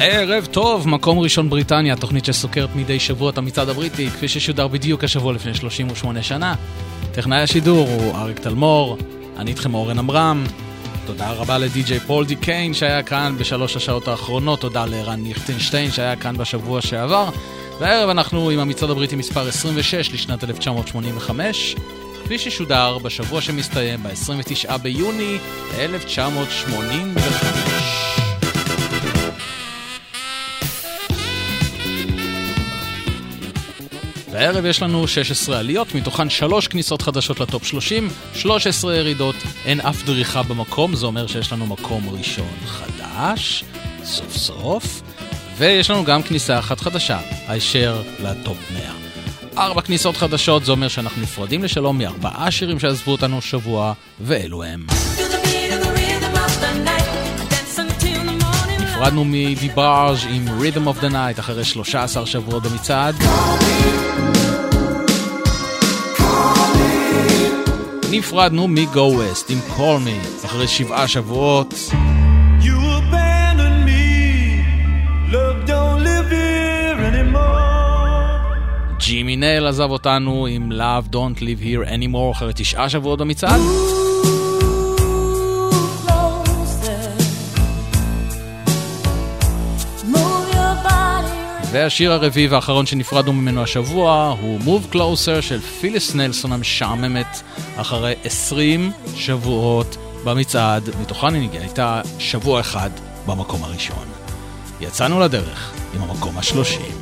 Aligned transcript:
ערב 0.00 0.46
טוב, 0.46 0.88
מקום 0.88 1.18
ראשון 1.18 1.50
בריטניה, 1.50 1.96
תוכנית 1.96 2.24
שסוקרת 2.24 2.76
מדי 2.76 3.00
שבוע 3.00 3.30
את 3.30 3.38
המצעד 3.38 3.68
הבריטי, 3.68 4.10
כפי 4.10 4.28
ששודר 4.28 4.68
בדיוק 4.68 5.04
השבוע 5.04 5.32
לפני 5.32 5.54
38 5.54 6.22
שנה. 6.22 6.54
טכנאי 7.12 7.42
השידור 7.42 7.88
הוא 7.88 8.16
אריק 8.16 8.38
תלמור, 8.38 8.98
אני 9.36 9.50
איתכם 9.50 9.74
אורן 9.74 9.98
עמרם. 9.98 10.44
תודה 11.06 11.32
רבה 11.32 11.58
לדי.ג'יי 11.58 12.00
פול 12.00 12.26
די 12.26 12.36
קיין 12.36 12.74
שהיה 12.74 13.02
כאן 13.02 13.34
בשלוש 13.38 13.76
השעות 13.76 14.08
האחרונות, 14.08 14.60
תודה 14.60 14.86
לערן 14.86 15.24
ליכטנשטיין 15.24 15.90
שהיה 15.90 16.16
כאן 16.16 16.36
בשבוע 16.36 16.80
שעבר. 16.80 17.28
והערב 17.80 18.08
אנחנו 18.08 18.50
עם 18.50 18.58
המצעד 18.58 18.90
הבריטי 18.90 19.16
מספר 19.16 19.48
26 19.48 20.12
לשנת 20.12 20.44
1985, 20.44 21.76
כפי 22.24 22.38
ששודר 22.38 22.98
בשבוע 22.98 23.40
שמסתיים 23.40 24.02
ב-29 24.02 24.76
ביוני 24.76 25.38
1985. 25.78 27.97
והערב 34.38 34.64
יש 34.64 34.82
לנו 34.82 35.08
16 35.08 35.58
עליות, 35.58 35.94
מתוכן 35.94 36.30
3 36.30 36.68
כניסות 36.68 37.02
חדשות 37.02 37.40
לטופ 37.40 37.64
30, 37.64 38.08
13 38.34 38.96
ירידות, 38.96 39.34
אין 39.64 39.80
אף 39.80 40.04
דריכה 40.04 40.42
במקום, 40.42 40.94
זה 40.94 41.06
אומר 41.06 41.26
שיש 41.26 41.52
לנו 41.52 41.66
מקום 41.66 42.08
ראשון 42.08 42.56
חדש, 42.66 43.64
סוף 44.04 44.36
סוף, 44.36 45.02
ויש 45.56 45.90
לנו 45.90 46.04
גם 46.04 46.22
כניסה 46.22 46.58
אחת 46.58 46.80
חדשה, 46.80 47.18
הישר 47.48 48.02
לטופ 48.20 48.58
100. 48.74 48.92
ארבע 49.56 49.82
כניסות 49.82 50.16
חדשות, 50.16 50.64
זה 50.64 50.72
אומר 50.72 50.88
שאנחנו 50.88 51.22
נפרדים 51.22 51.64
לשלום 51.64 51.98
מארבעה 51.98 52.50
שירים 52.50 52.80
שעזבו 52.80 53.12
אותנו 53.12 53.42
שבוע, 53.42 53.92
ואלו 54.20 54.64
הם. 54.64 54.86
נפרדנו 58.98 59.24
מדיברג' 59.24 60.16
עם 60.30 60.44
Rhythm 60.46 60.88
of 60.88 61.02
the 61.02 61.12
Night 61.12 61.40
אחרי 61.40 61.64
13 61.64 62.26
שבועות 62.26 62.62
במצעד. 62.62 63.14
נפרדנו 68.10 68.68
מ-Go 68.68 68.96
West 68.96 69.52
עם 69.52 69.58
Call 69.76 70.06
Me 70.06 70.46
אחרי 70.46 70.68
שבעה 70.68 71.08
שבועות. 71.08 71.74
ג'ימי 78.98 79.36
נייל 79.36 79.66
עזב 79.66 79.90
אותנו 79.90 80.46
עם 80.46 80.72
Love 80.72 81.12
Don't 81.12 81.40
Live 81.40 81.62
Here 81.62 81.88
Anymore 81.88 82.32
אחרי 82.32 82.52
תשעה 82.54 82.88
שבועות 82.88 83.18
במצעד. 83.18 83.60
והשיר 91.72 92.12
הרביעי 92.12 92.48
והאחרון 92.48 92.86
שנפרדנו 92.86 93.32
ממנו 93.32 93.62
השבוע 93.62 94.36
הוא 94.40 94.60
Move 94.60 94.94
Closer 94.94 95.42
של 95.42 95.60
פיליס 95.60 96.14
נלסון 96.14 96.52
המשעממת 96.52 97.42
אחרי 97.76 98.14
20 98.24 98.92
שבועות 99.16 99.96
במצעד, 100.24 100.90
מתוכן 101.00 101.34
היא 101.34 101.48
הייתה 101.52 102.00
שבוע 102.18 102.60
אחד 102.60 102.90
במקום 103.26 103.64
הראשון. 103.64 104.04
יצאנו 104.80 105.20
לדרך 105.20 105.72
עם 105.94 106.02
המקום 106.02 106.38
השלושים. 106.38 106.92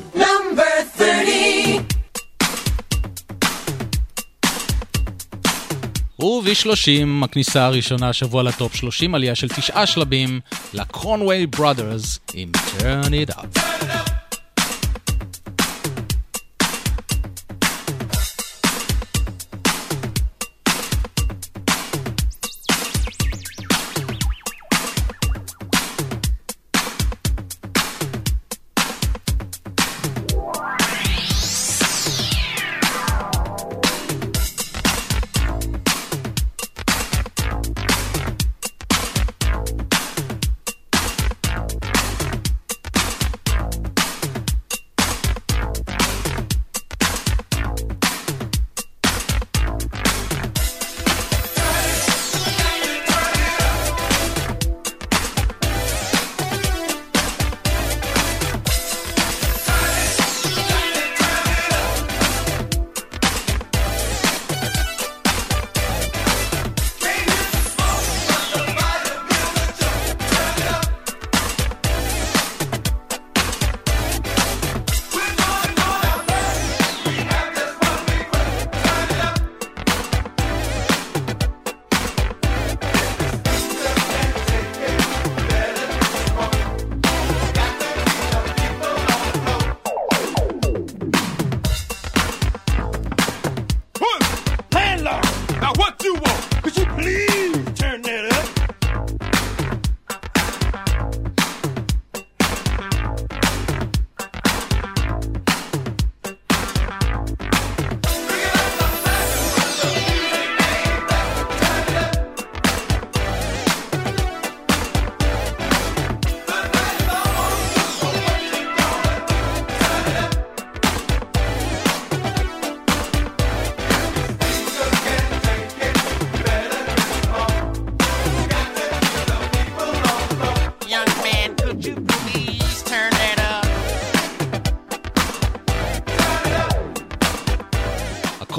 וב-30 6.19 7.25
הכניסה 7.25 7.67
הראשונה 7.67 8.09
השבוע 8.09 8.43
לטופ 8.43 8.75
30, 8.75 9.15
עלייה 9.15 9.35
של 9.35 9.49
תשעה 9.49 9.87
שלבים 9.87 10.41
לקרונווי 10.75 11.47
ברודרס 11.47 12.21
עם 12.35 12.53
Turn 12.55 13.31
It 13.31 13.35
Up. 13.35 14.16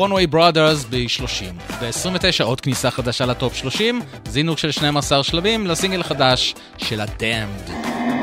קרונווי 0.07 0.27
ברודרס 0.27 0.85
ב-30. 0.89 1.73
ב-29 1.81 2.43
עוד 2.43 2.61
כניסה 2.61 2.91
חדשה 2.91 3.25
לטופ 3.25 3.55
30, 3.55 4.01
זינוק 4.27 4.57
של 4.57 4.71
12 4.71 5.23
שלבים 5.23 5.67
לסינגל 5.67 6.03
חדש 6.03 6.55
של 6.77 7.01
ה-Damned, 7.01 7.69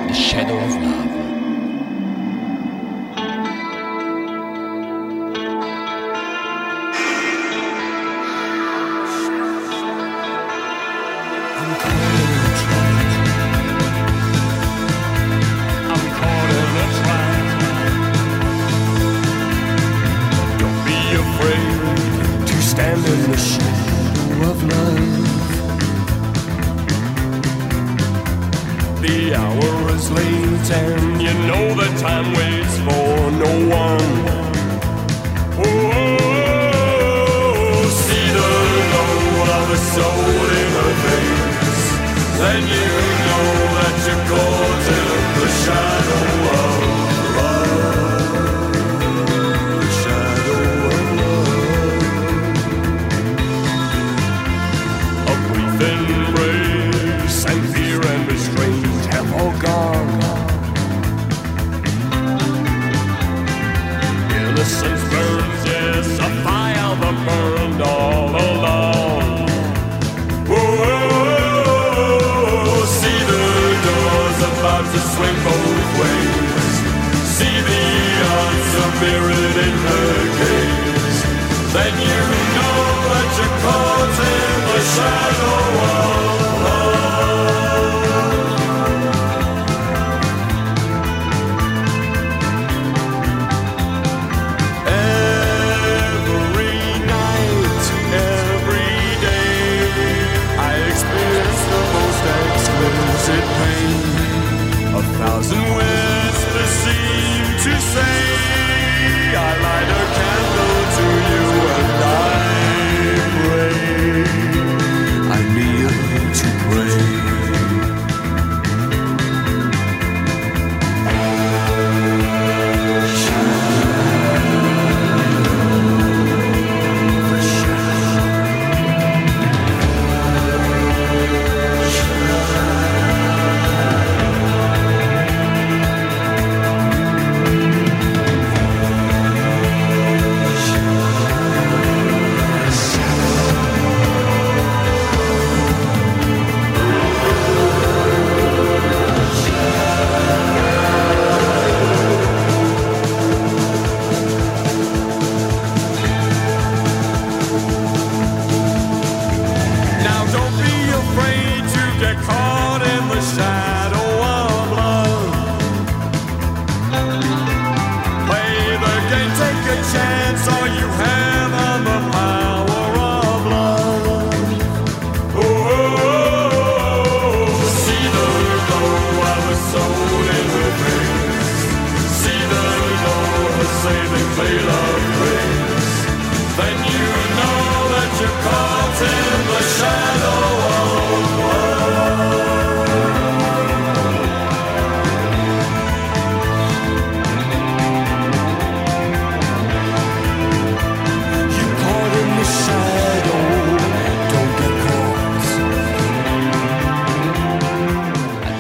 The 0.09 0.13
Shadow 0.13 0.71
of 0.71 0.83
Love. 0.83 1.24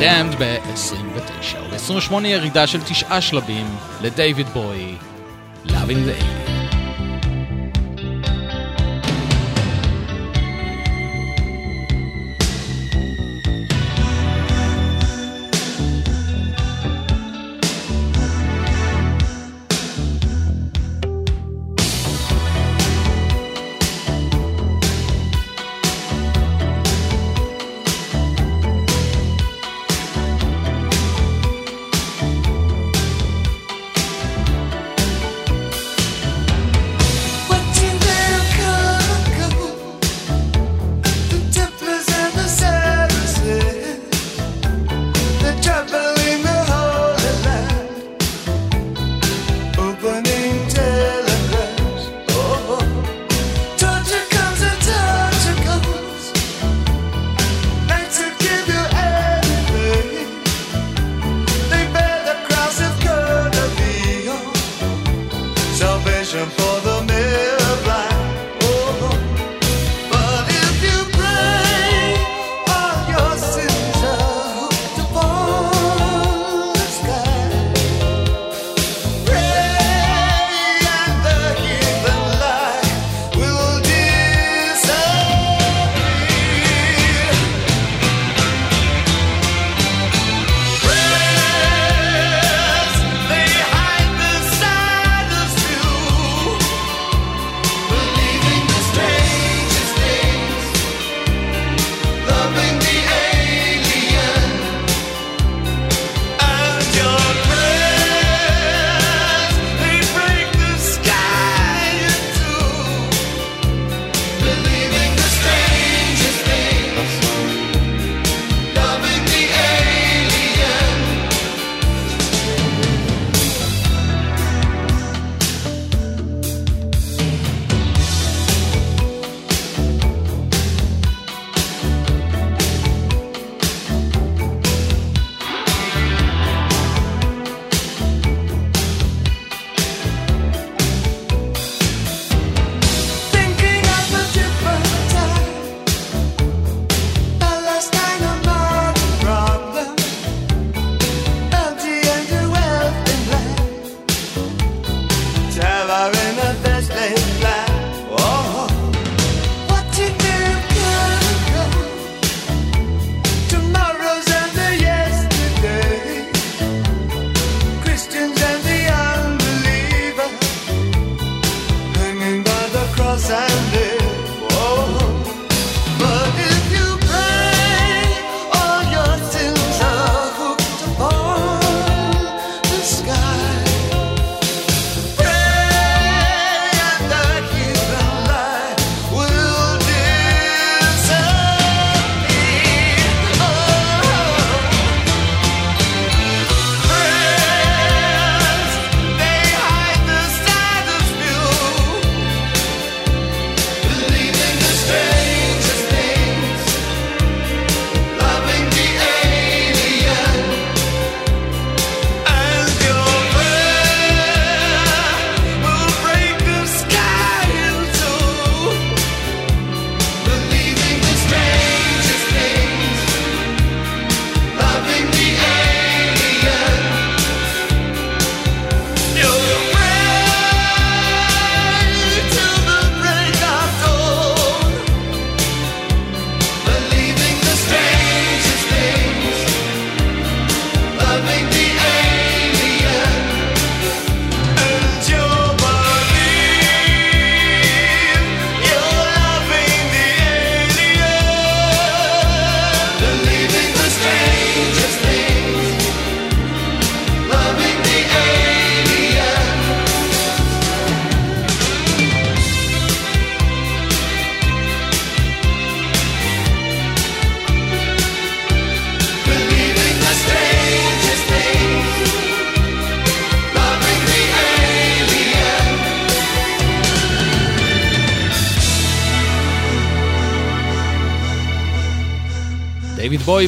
Damned 0.05 0.37
ב-29, 0.39 1.57
וב-28 1.71 2.27
ירידה 2.27 2.67
של 2.67 2.81
תשעה 2.83 3.21
שלבים 3.21 3.67
לדייוויד 4.01 4.49
בוי, 4.49 4.97
Loving 5.67 5.71
the 5.71 6.21
80 6.21 6.44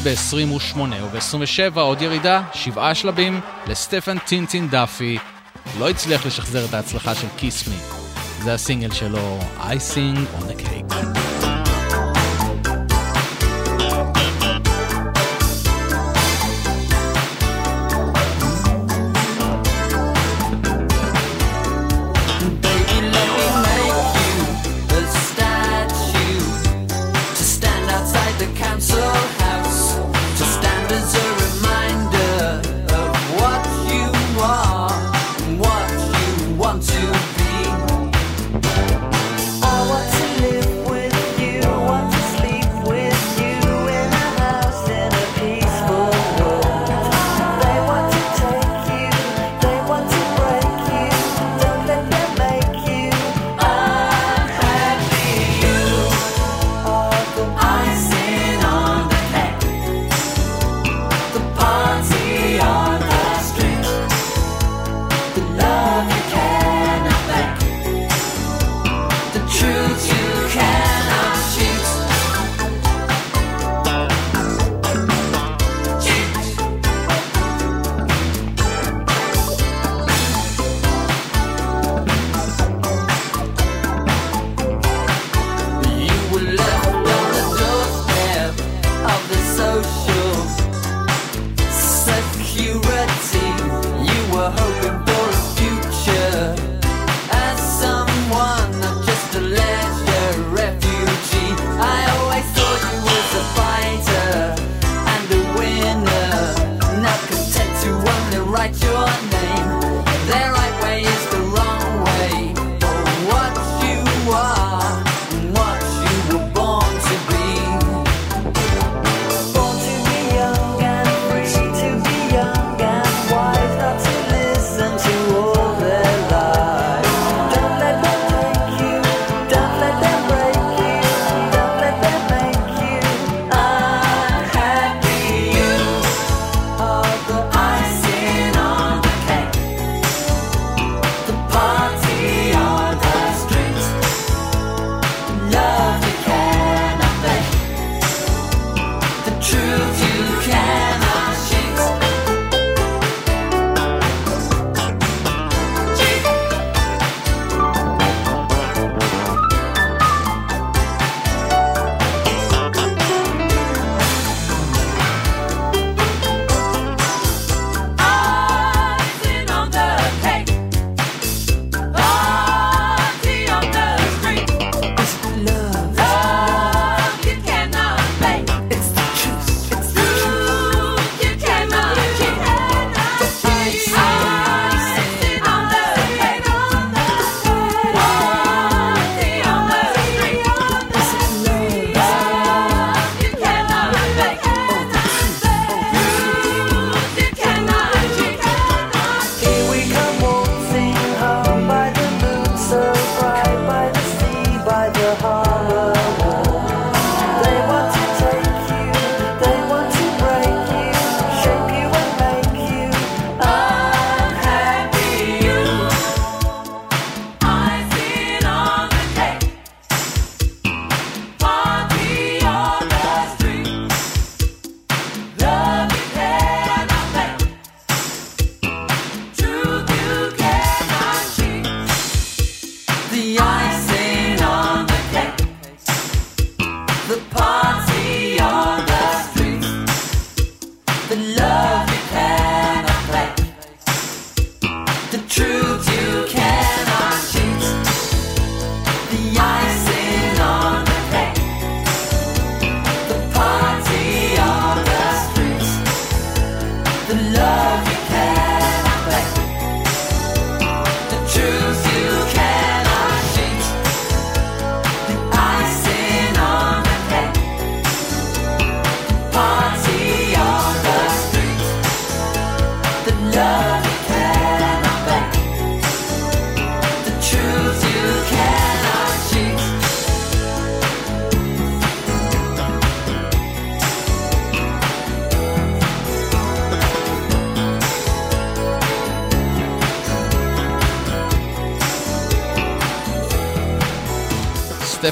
בוי 0.00 0.14
ב-28 0.14 0.78
וב-27 0.78 1.80
עוד 1.80 2.02
ירידה, 2.02 2.42
שבעה 2.52 2.94
שלבים 2.94 3.40
לסטפן 3.66 4.18
טינטין 4.18 4.68
דאפי. 4.68 5.18
לא 5.78 5.90
הצליח 5.90 6.26
לשחזר 6.26 6.64
את 6.64 6.74
ההצלחה 6.74 7.14
של 7.14 7.26
כיס 7.36 7.68
מי. 7.68 7.76
זה 8.42 8.54
הסינגל 8.54 8.90
שלו, 8.90 9.38
I 9.58 9.94
sing 9.94 10.40
on 10.40 10.42
the 10.42 10.62
cake. 10.62 10.75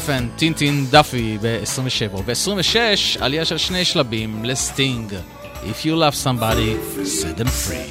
סטפן 0.04 0.28
טינטין 0.36 0.86
דאפי 0.90 1.38
ב-27. 1.42 2.16
וב-26 2.16 2.76
עלייה 3.20 3.44
של 3.44 3.58
שני 3.58 3.84
שלבים 3.84 4.44
לסטינג. 4.44 5.14
If 5.62 5.84
you 5.84 5.94
love 5.96 6.14
somebody, 6.24 6.76
set 7.04 7.40
them 7.40 7.48
free. 7.48 7.84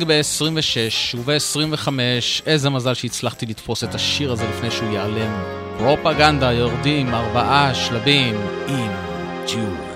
סטינג 0.00 0.08
ב-26 0.08 1.18
וב-25, 1.18 1.88
איזה 2.46 2.70
מזל 2.70 2.94
שהצלחתי 2.94 3.46
לתפוס 3.46 3.84
את 3.84 3.94
השיר 3.94 4.32
הזה 4.32 4.44
לפני 4.48 4.70
שהוא 4.70 4.92
ייעלם. 4.92 5.42
פרופגנדה 5.78 6.52
יורדים 6.52 7.14
ארבעה 7.14 7.74
שלבים 7.74 8.40
עם 8.68 8.90
ג'ול. 9.46 9.89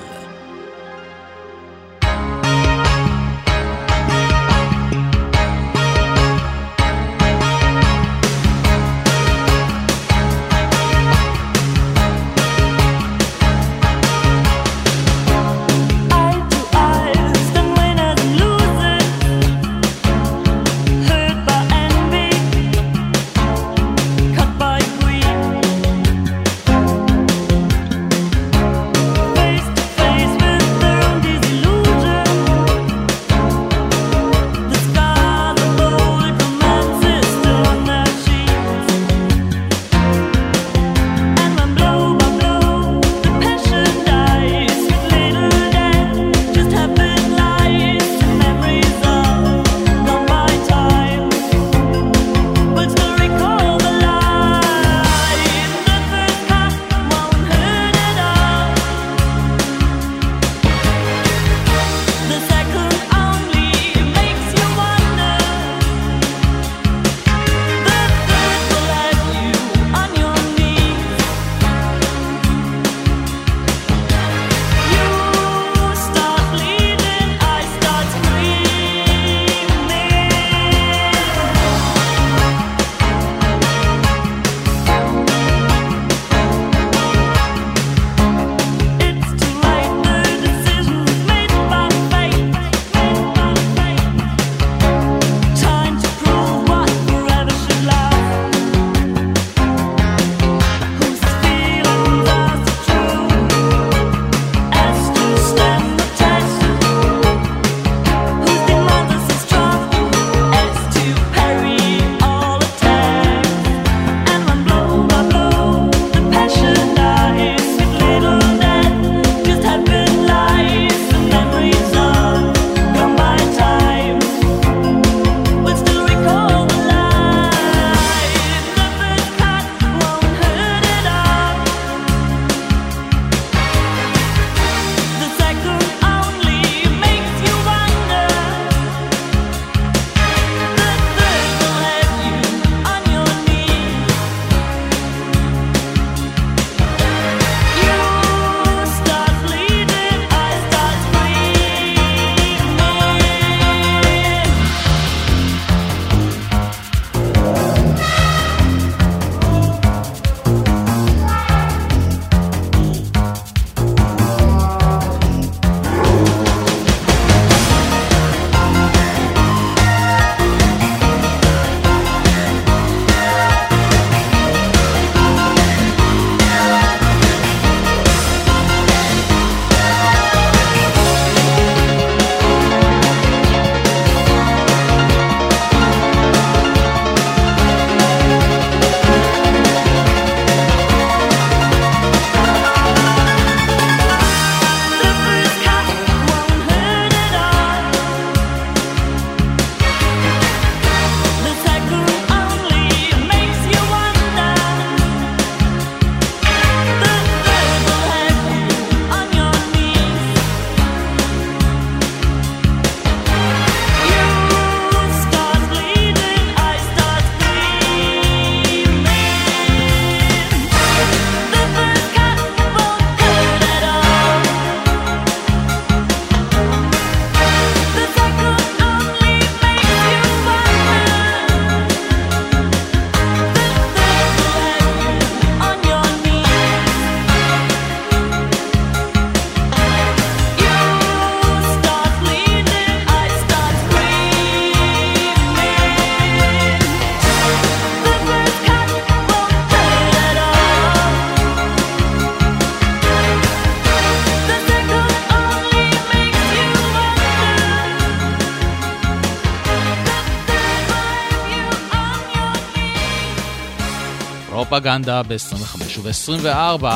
פרופגנדה 264.74 265.22
ב-25 265.22 265.78
וב-24, 266.02 266.86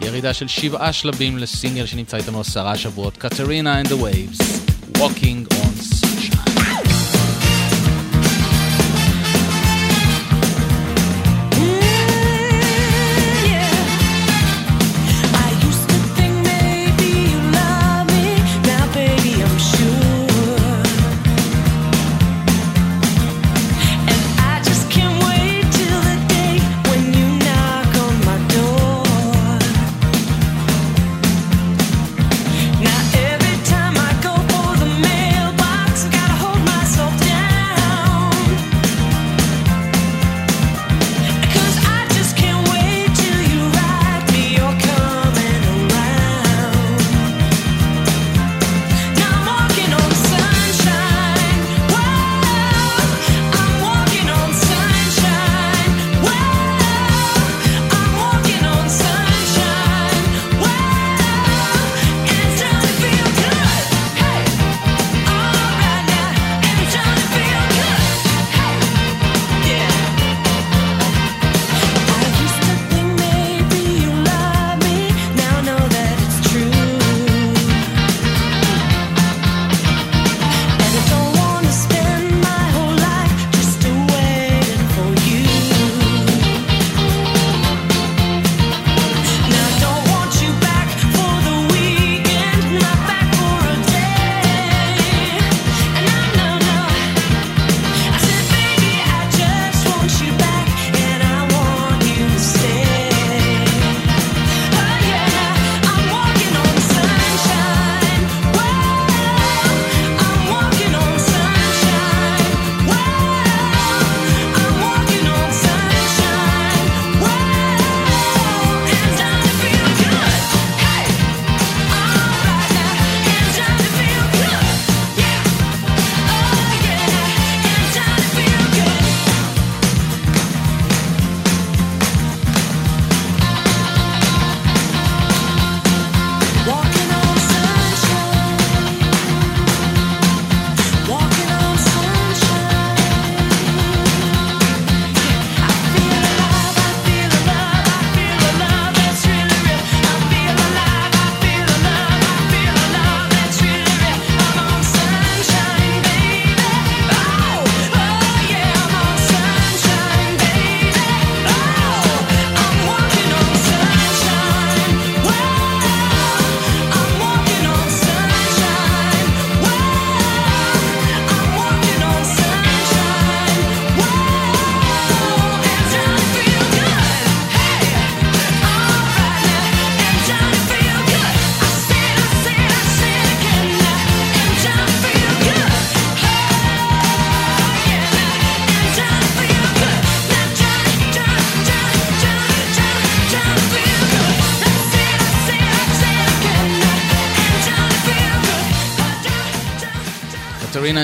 ירידה 0.00 0.34
של 0.34 0.48
שבעה 0.48 0.92
שלבים 0.92 1.38
לסינגל 1.38 1.86
שנמצא 1.86 2.16
איתנו 2.16 2.40
עשרה 2.40 2.76
שבועות, 2.76 3.16
קטרינה 3.16 3.82
and 3.82 3.86
the 3.86 3.90
Waves, 3.90 4.42
Walking 4.98 5.52
on 5.52 5.69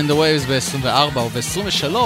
the 0.08 0.12
Waves 0.12 0.48
ב-24 0.48 1.16
או 1.16 1.28
ב-23, 1.28 1.96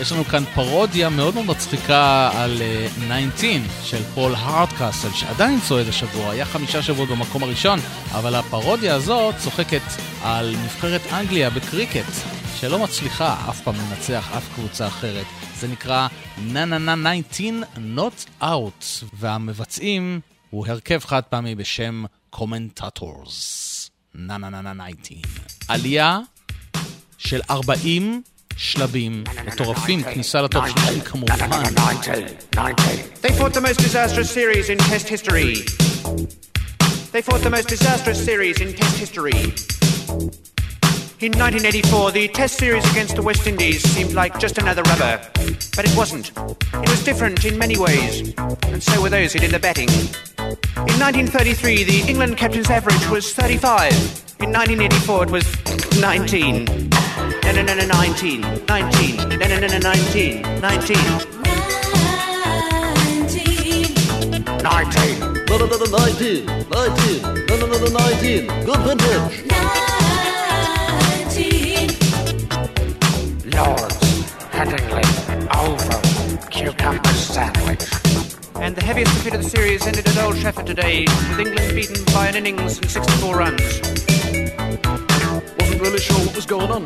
יש 0.00 0.12
לנו 0.12 0.24
כאן 0.24 0.44
פרודיה 0.54 1.08
מאוד 1.08 1.34
מאוד 1.34 1.46
מצחיקה 1.46 2.30
על 2.34 2.58
אה, 2.58 3.34
19 3.34 3.50
של 3.84 4.02
פול 4.14 4.34
הארדקאסל, 4.34 5.10
שעדיין 5.12 5.60
צועד 5.60 5.88
השבוע, 5.88 6.30
היה 6.30 6.44
חמישה 6.44 6.82
שבועות 6.82 7.08
במקום 7.08 7.42
הראשון, 7.42 7.78
אבל 8.12 8.34
הפרודיה 8.34 8.94
הזאת 8.94 9.34
צוחקת 9.38 9.82
על 10.22 10.56
נבחרת 10.64 11.00
אנגליה 11.12 11.50
בקריקט, 11.50 12.12
שלא 12.56 12.78
מצליחה 12.78 13.36
אף 13.50 13.60
פעם 13.60 13.74
לנצח 13.74 14.32
אף 14.36 14.54
קבוצה 14.54 14.86
אחרת. 14.86 15.26
זה 15.58 15.68
נקרא 15.68 16.08
N-N-N 16.38 17.22
19 17.28 17.52
Not 17.96 18.42
Out, 18.42 19.04
והמבצעים 19.12 20.20
הוא 20.50 20.66
הרכב 20.66 21.00
חד 21.04 21.22
פעמי 21.22 21.54
בשם 21.54 22.04
Commentators. 22.30 23.90
N-N-N-N 24.14 24.84
19. 25.02 25.22
עלייה 25.68 26.20
של 27.17 27.41
40 27.49 28.21
שלבים 28.57 29.23
מטורפים, 29.45 30.03
כניסה 30.03 30.41
לטופ 30.41 30.63
30 30.67 31.01
כמובן. 31.01 31.35
They 33.21 33.31
fought 33.37 33.53
the 33.53 33.61
most 33.61 33.79
disastrous 33.79 34.29
series 34.31 34.69
in 34.69 34.77
Test 34.77 35.07
history. 35.07 35.53
They 37.13 37.21
fought 37.21 37.41
the 37.41 37.53
most 37.57 37.67
disastrous 37.67 38.19
series 38.23 38.57
in 38.61 38.69
Test 38.73 38.97
history. 39.03 39.39
In 41.27 41.33
1984, 41.33 42.11
the 42.11 42.27
Test 42.29 42.57
series 42.57 42.89
against 42.91 43.15
the 43.15 43.21
West 43.21 43.45
Indies 43.45 43.81
seemed 43.95 44.13
like 44.13 44.39
just 44.39 44.57
another 44.57 44.81
rubber. 44.83 45.21
But 45.75 45.83
it 45.89 45.95
wasn't. 45.95 46.31
It 46.83 46.89
was 46.89 47.03
different 47.03 47.45
in 47.45 47.59
many 47.59 47.77
ways, 47.77 48.33
and 48.63 48.81
so 48.81 49.01
were 49.03 49.09
those 49.09 49.33
who 49.33 49.39
did 49.39 49.51
the 49.51 49.59
betting. 49.59 49.89
In 50.91 50.97
1933, 50.97 51.83
the 51.83 51.99
England 52.09 52.37
captain's 52.37 52.71
average 52.71 53.05
was 53.09 53.33
35. 53.33 54.24
In 54.38 54.52
1984, 54.52 55.24
it 55.24 55.30
was 55.30 55.46
19. 55.98 56.64
No, 56.66 57.52
no, 57.52 57.62
no, 57.62 57.74
no, 57.74 57.86
19. 57.86 58.42
19. 58.66 59.16
No, 59.16 59.46
no, 59.48 59.56
no, 59.60 59.66
no, 59.66 59.78
19. 59.78 60.42
19. 60.60 61.00
19. 64.60 65.20
No, 65.48 65.56
no, 65.56 65.66
no, 65.66 65.76
no, 65.78 65.86
19. 65.86 66.46
19. 66.68 67.46
No, 67.46 67.56
no, 67.56 67.66
no, 67.66 67.78
no, 67.78 67.88
19. 67.88 68.46
Good 68.66 68.80
vintage. 68.84 69.48
19. 71.32 71.88
Lords, 73.56 73.96
Headingley, 74.52 75.06
Oval, 75.56 76.02
Cucumber 76.50 77.14
Sandwich. 77.14 78.05
And 78.60 78.74
the 78.74 78.84
heaviest 78.84 79.12
defeat 79.14 79.34
of 79.34 79.42
the 79.42 79.48
series 79.48 79.86
ended 79.86 80.06
at 80.08 80.18
Old 80.18 80.36
Trafford 80.36 80.66
today, 80.66 81.04
with 81.28 81.40
England 81.40 81.74
beaten 81.74 82.04
by 82.06 82.28
an 82.28 82.36
innings 82.36 82.78
and 82.78 82.90
64 82.90 83.36
runs. 83.36 83.80
Wasn't 85.58 85.80
really 85.80 85.98
sure 85.98 86.16
what 86.24 86.34
was 86.34 86.46
going 86.46 86.70
on. 86.70 86.84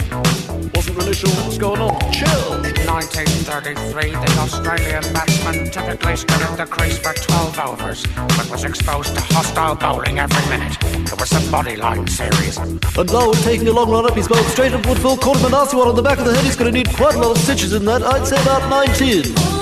Wasn't 0.74 0.96
really 0.96 1.14
sure 1.14 1.30
what 1.30 1.46
was 1.46 1.58
going 1.58 1.80
on. 1.80 2.00
Chill. 2.12 2.54
In 2.64 2.74
1933, 2.86 4.10
the 4.10 4.40
Australian 4.40 5.02
batsman 5.14 5.70
typically 5.70 6.16
stood 6.16 6.42
at 6.42 6.56
the 6.56 6.66
crease 6.66 6.98
for 6.98 7.14
12 7.14 7.58
overs, 7.60 8.06
but 8.16 8.50
was 8.50 8.64
exposed 8.64 9.14
to 9.14 9.20
hostile 9.20 9.76
bowling 9.76 10.18
every 10.18 10.48
minute. 10.50 10.76
It 10.82 11.20
was 11.20 11.30
a 11.32 11.40
bodyline 11.52 12.08
series. 12.08 12.56
And 12.58 13.12
now 13.12 13.32
taking 13.44 13.68
a 13.68 13.72
long 13.72 13.90
run 13.90 14.06
up, 14.06 14.14
he's 14.14 14.28
bowled 14.28 14.46
straight 14.46 14.72
up 14.72 14.84
Woodville, 14.86 15.16
caught 15.16 15.38
him 15.38 15.46
a 15.46 15.50
nasty 15.50 15.76
one 15.76 15.88
on 15.88 15.94
the 15.94 16.02
back 16.02 16.18
of 16.18 16.24
the 16.24 16.34
head. 16.34 16.44
He's 16.44 16.56
going 16.56 16.72
to 16.72 16.76
need 16.76 16.88
quite 16.94 17.14
a 17.14 17.18
lot 17.18 17.36
of 17.36 17.38
stitches 17.38 17.72
in 17.72 17.84
that. 17.84 18.02
I'd 18.02 18.26
say 18.26 18.40
about 18.42 18.68
19. 18.68 19.59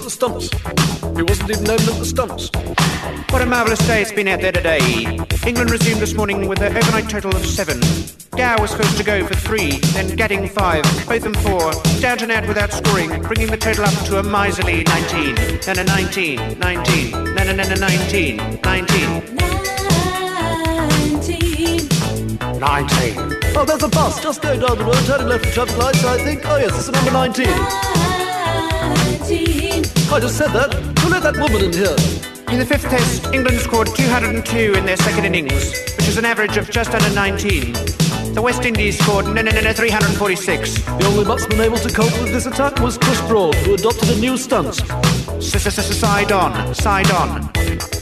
At 0.00 0.04
the 0.04 0.10
stumps. 0.10 0.48
He 1.16 1.22
wasn't 1.22 1.50
even 1.50 1.68
aiming 1.68 1.88
at 1.88 1.98
the 1.98 2.04
stumps. 2.04 2.50
What 3.32 3.42
a 3.42 3.46
marvellous 3.46 3.78
day 3.86 4.00
it's 4.02 4.12
been 4.12 4.28
out 4.28 4.40
there 4.40 4.52
today. 4.52 4.80
England 5.46 5.70
resumed 5.70 6.00
this 6.00 6.14
morning 6.14 6.48
with 6.48 6.60
an 6.62 6.76
overnight 6.76 7.08
total 7.10 7.34
of 7.36 7.44
seven. 7.44 7.80
Gow 8.36 8.60
was 8.60 8.70
supposed 8.70 8.96
to 8.96 9.04
go 9.04 9.26
for 9.26 9.34
three, 9.34 9.78
then 9.92 10.16
Gadding 10.16 10.48
five, 10.48 10.84
both 10.84 11.06
Botham 11.08 11.34
four, 11.34 11.72
Downton 12.00 12.30
out 12.30 12.48
without 12.48 12.72
scoring, 12.72 13.20
bringing 13.22 13.48
the 13.48 13.56
total 13.56 13.84
up 13.84 13.92
to 14.06 14.18
a 14.18 14.22
miserly 14.22 14.84
19. 14.84 15.34
Then 15.66 15.78
a 15.78 15.84
19, 15.84 16.58
19, 16.58 17.34
then 17.34 17.48
a, 17.48 17.54
then 17.54 17.72
a 17.72 17.76
19, 17.80 18.36
19. 18.62 19.36
19. 19.36 19.36
19. 22.58 23.40
Oh, 23.56 23.64
there's 23.66 23.82
a 23.82 23.88
bus 23.88 24.22
just 24.22 24.40
going 24.40 24.60
down 24.60 24.78
the 24.78 24.84
road, 24.84 25.04
turning 25.06 25.28
left 25.28 25.46
for 25.46 25.52
traffic 25.52 25.76
lights, 25.76 26.04
I 26.04 26.22
think. 26.24 26.42
Oh, 26.44 26.56
yes, 26.56 26.76
it's 26.76 26.86
the 26.86 26.92
number 26.92 27.10
19. 27.10 27.46
19. 29.30 29.59
I 30.12 30.18
just 30.20 30.36
said 30.36 30.48
that. 30.50 30.74
Who 31.00 31.08
let 31.08 31.22
that 31.22 31.36
woman 31.36 31.62
in 31.64 31.72
here? 31.72 31.94
In 32.52 32.58
the 32.58 32.66
fifth 32.66 32.82
test, 32.90 33.26
England 33.32 33.58
scored 33.60 33.88
202 33.94 34.74
in 34.74 34.84
their 34.84 34.96
second 34.96 35.24
innings, 35.24 35.70
which 35.96 36.08
is 36.08 36.18
an 36.18 36.24
average 36.24 36.56
of 36.56 36.68
just 36.70 36.92
under 36.94 37.14
19. 37.14 37.72
The 38.34 38.42
West 38.42 38.64
Indies 38.64 38.98
scored 38.98 39.26
no, 39.26 39.34
no, 39.42 39.50
no, 39.52 39.60
no, 39.60 39.72
346. 39.72 40.74
The 40.82 41.04
only 41.06 41.24
batsman 41.24 41.60
able 41.60 41.78
to 41.78 41.88
cope 41.92 42.12
with 42.20 42.32
this 42.32 42.46
attack 42.46 42.80
was 42.80 42.98
Chris 42.98 43.20
Broad, 43.28 43.54
who 43.56 43.74
adopted 43.74 44.10
a 44.10 44.16
new 44.18 44.36
stance. 44.36 44.80
S- 45.38 45.54
s- 45.54 45.78
s- 45.78 45.96
Side 45.98 46.32
on, 46.32 46.74
side 46.74 47.10
on. 47.12 47.99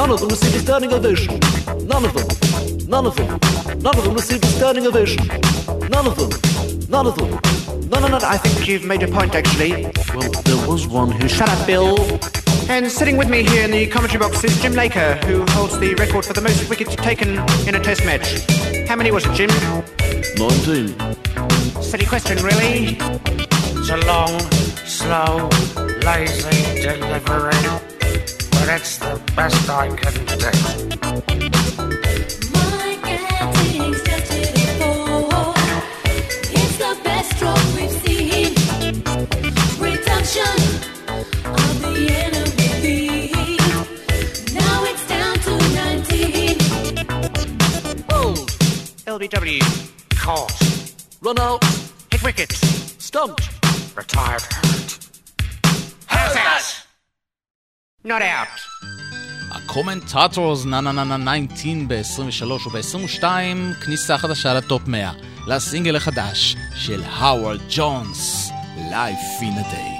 None 0.00 0.12
of 0.12 0.20
them 0.20 0.30
received 0.30 0.56
a 0.56 0.60
standing 0.60 0.94
ovation. 0.94 1.38
None 1.86 2.06
of 2.06 2.14
them. 2.14 2.88
None 2.88 3.04
of 3.04 3.16
them. 3.16 3.38
None 3.82 3.98
of 3.98 4.02
them 4.02 4.14
received 4.14 4.42
a 4.44 4.46
standing 4.46 4.86
ovation. 4.86 5.26
None 5.90 6.06
of 6.06 6.16
them. 6.16 6.30
None 6.88 7.06
of 7.06 7.16
them. 7.16 7.38
No, 7.90 8.00
no, 8.00 8.08
no, 8.08 8.18
I 8.22 8.38
think 8.38 8.66
you've 8.66 8.86
made 8.86 9.02
a 9.02 9.08
point, 9.08 9.34
actually. 9.34 9.92
Well, 10.14 10.30
there 10.44 10.66
was 10.66 10.88
one 10.88 11.10
who 11.12 11.28
Shut 11.28 11.50
up, 11.50 11.66
Bill. 11.66 11.98
And 12.70 12.90
sitting 12.90 13.18
with 13.18 13.28
me 13.28 13.42
here 13.42 13.62
in 13.62 13.72
the 13.72 13.86
commentary 13.88 14.20
box 14.20 14.42
is 14.42 14.58
Jim 14.62 14.72
Laker, 14.72 15.16
who 15.26 15.44
holds 15.50 15.78
the 15.78 15.94
record 15.96 16.24
for 16.24 16.32
the 16.32 16.40
most 16.40 16.70
wickets 16.70 16.96
taken 16.96 17.38
in 17.68 17.74
a 17.74 17.80
test 17.80 18.02
match. 18.06 18.40
How 18.88 18.96
many 18.96 19.10
was 19.10 19.26
it, 19.26 19.34
Jim? 19.34 19.50
19. 20.38 21.82
Silly 21.82 22.06
question, 22.06 22.38
really. 22.38 22.96
It's 23.76 23.90
a 23.90 23.98
long, 24.06 24.40
slow, 24.86 25.50
lazy 26.02 26.80
delivery, 26.80 27.99
but 28.70 28.80
it's 28.80 28.98
the 28.98 29.20
best 29.34 29.68
I 29.68 29.88
can 29.96 30.14
do. 30.14 30.50
My 32.52 32.98
Gadding's 33.02 34.02
tested 34.02 34.52
it 34.54 34.72
for. 34.78 35.54
It's 36.52 36.76
the 36.78 36.92
best 37.02 37.28
stroke 37.36 37.68
we've 37.76 37.96
seen. 38.04 38.54
Reduction 39.80 40.56
of 41.46 41.74
the 41.82 41.94
enemy 42.26 42.70
lead. 42.84 43.60
Now 44.54 44.84
it's 44.84 45.04
down 45.08 45.34
to 45.46 45.52
19. 45.74 46.58
Hold. 48.10 48.48
LBW, 49.06 49.62
caught, 50.16 50.54
Run 51.20 51.38
out. 51.40 51.64
hit 52.12 52.22
wicket, 52.22 52.52
Stumped. 52.52 53.48
retired 53.96 54.42
hurt. 54.42 54.98
How's 56.06 56.34
that? 56.34 56.79
Not 58.04 58.22
out. 58.22 58.86
ה 59.50 59.59
Commentators 59.59 60.64
N-N-N-N 60.64 61.46
19 61.54 61.84
ב-23 61.88 62.68
וב-22 62.68 63.24
כניסה 63.84 64.18
חדשה 64.18 64.54
לטופ 64.54 64.82
100 64.86 65.12
לסינגל 65.46 65.96
החדש 65.96 66.56
של 66.74 67.02
האוורד 67.06 67.60
ג'ונס 67.76 68.50
Life 68.76 69.42
in 69.42 69.58
One 69.58 69.72
Day 69.72 69.99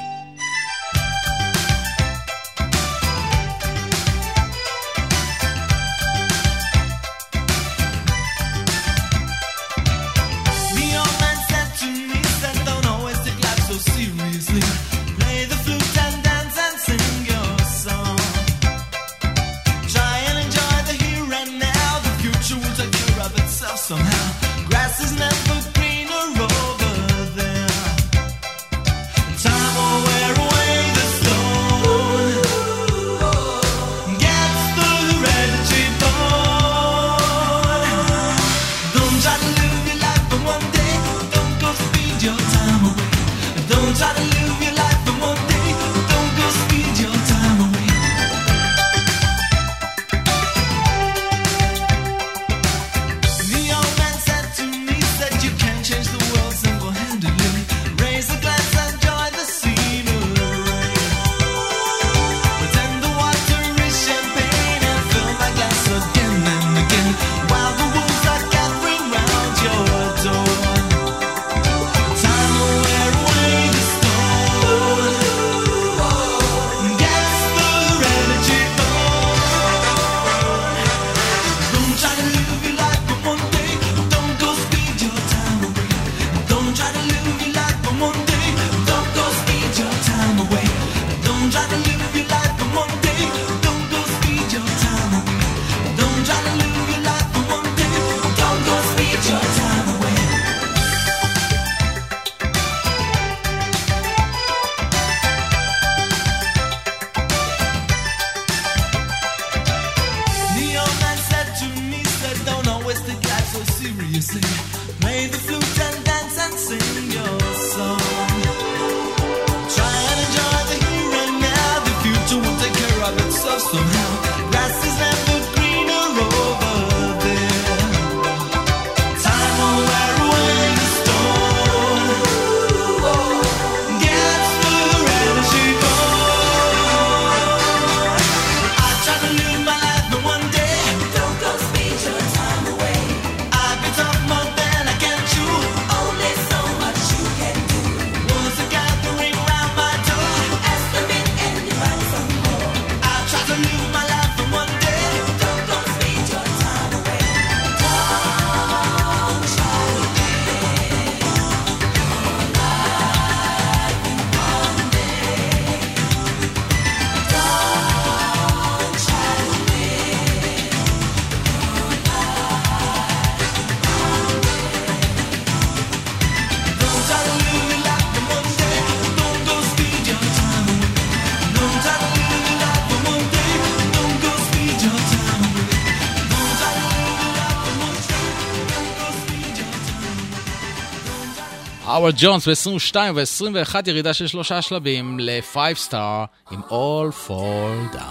האוורד 192.00 192.14
ג'ונס 192.18 192.48
ב-22 192.48 192.96
ו-21 193.14 193.74
ירידה 193.86 194.14
של 194.14 194.26
שלושה 194.26 194.62
שלבים 194.62 195.18
ל-5 195.20 195.56
star 195.88 196.26
עם 196.50 196.60
All 196.68 197.28
Fall 197.28 197.94
Down. 197.94 198.09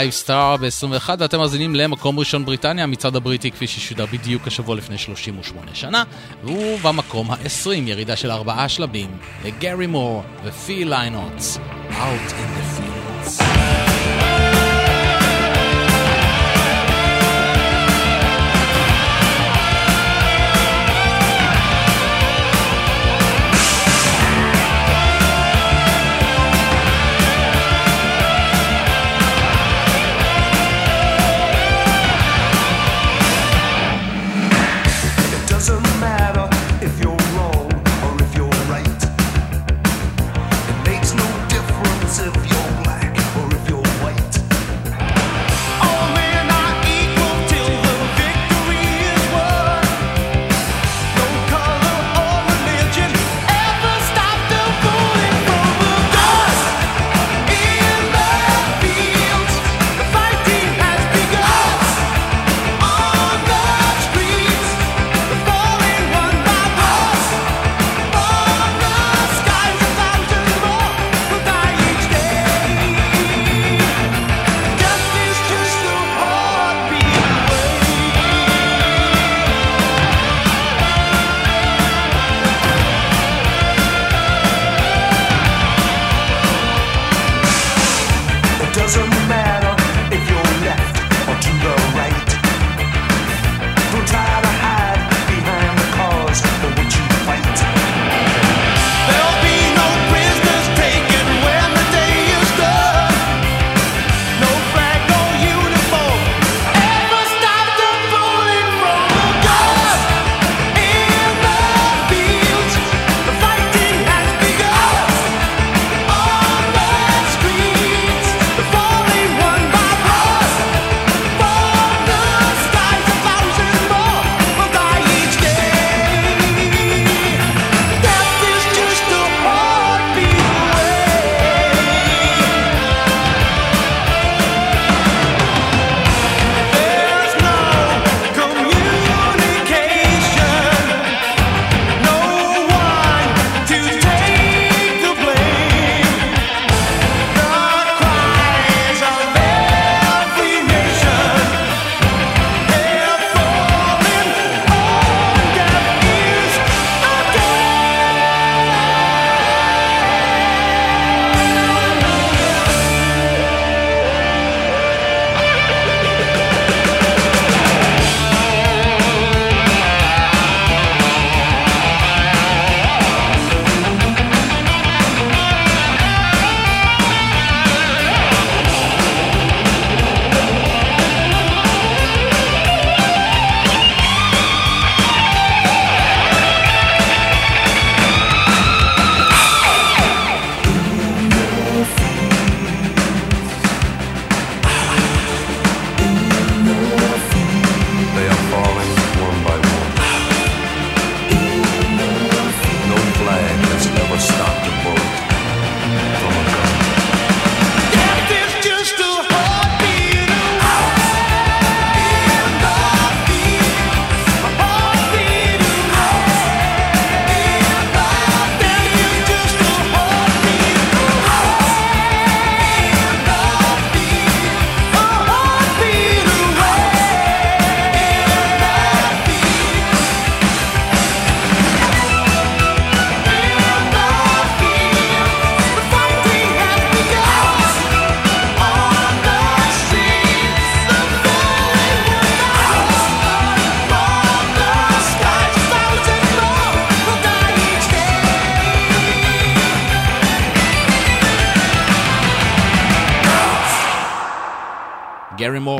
5 0.00 0.22
star 0.22 0.56
ב-21 0.60 1.10
ואתם 1.18 1.38
מאזינים 1.38 1.74
למקום 1.74 2.18
ראשון 2.18 2.44
בריטניה, 2.44 2.84
המצעד 2.84 3.16
הבריטי 3.16 3.50
כפי 3.50 3.66
ששודר 3.66 4.06
בדיוק 4.06 4.46
השבוע 4.46 4.76
לפני 4.76 4.98
38 4.98 5.74
שנה, 5.74 6.04
והוא 6.44 6.78
במקום 6.80 7.30
ה-20, 7.30 7.70
ירידה 7.86 8.16
של 8.16 8.30
ארבעה 8.30 8.68
שלבים 8.68 9.10
לגרי 9.44 9.86
מור 9.86 10.22
ופיל 10.44 10.84
ליינוט, 10.84 11.58
Out 11.90 12.32
in 12.32 12.50
the 12.56 12.59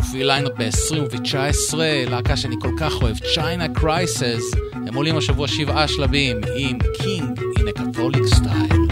ופיל 0.01 0.27
ליינוט 0.27 0.53
ב-20 0.59 1.25
19, 1.25 1.75
להקה 2.11 2.37
שאני 2.37 2.57
כל 2.61 2.71
כך 2.79 3.03
אוהב, 3.03 3.17
China 3.17 3.81
Crisis, 3.81 4.59
הם 4.73 4.95
עולים 4.95 5.17
השבוע 5.17 5.49
שבעה 5.49 5.89
שלבים 5.89 6.41
עם 6.57 6.79
King 6.81 7.41
in 7.59 7.63
a 7.63 7.81
Catholic 7.81 8.35
Style. 8.35 8.90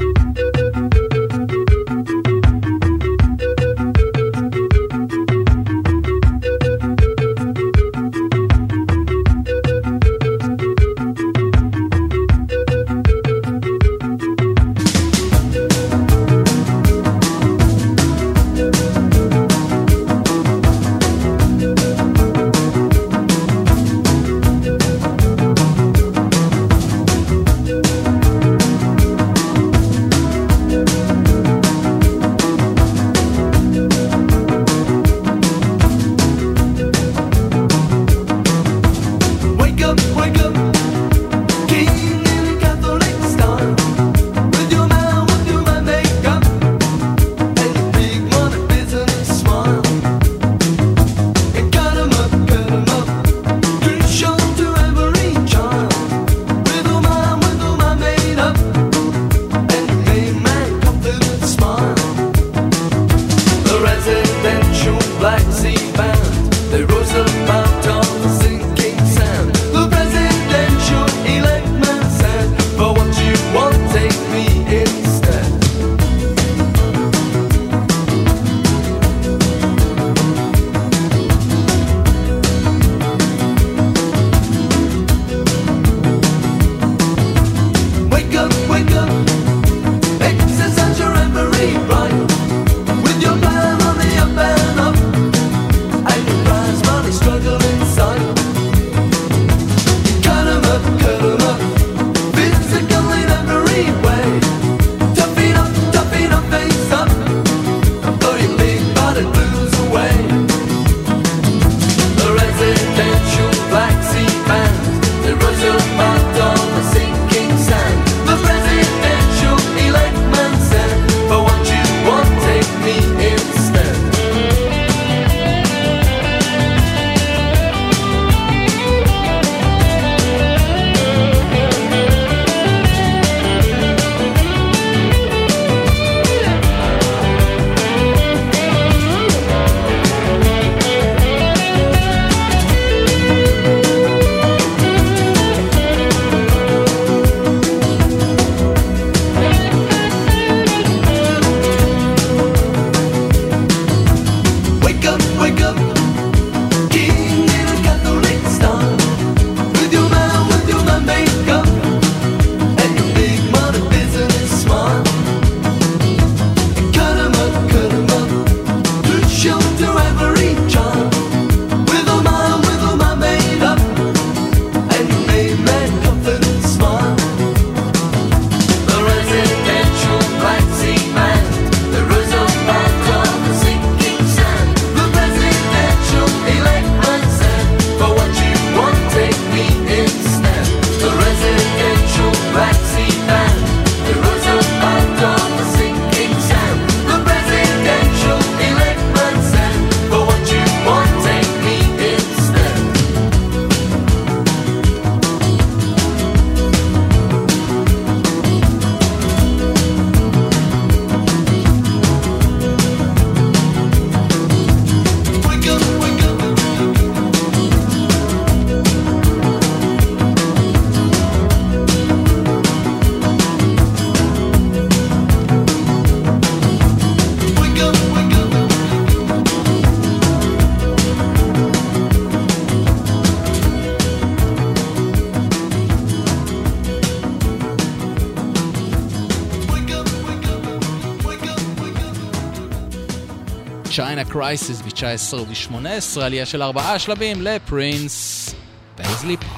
Crisis 244.38 244.82
ב-19 244.84 245.36
ל-18, 245.36 246.20
עלייה 246.22 246.46
של 246.46 246.62
ארבעה 246.62 246.98
שלבים 246.98 247.42
לפרינס 247.42 248.54
פייזלי 248.96 249.36
פארק. 249.36 249.57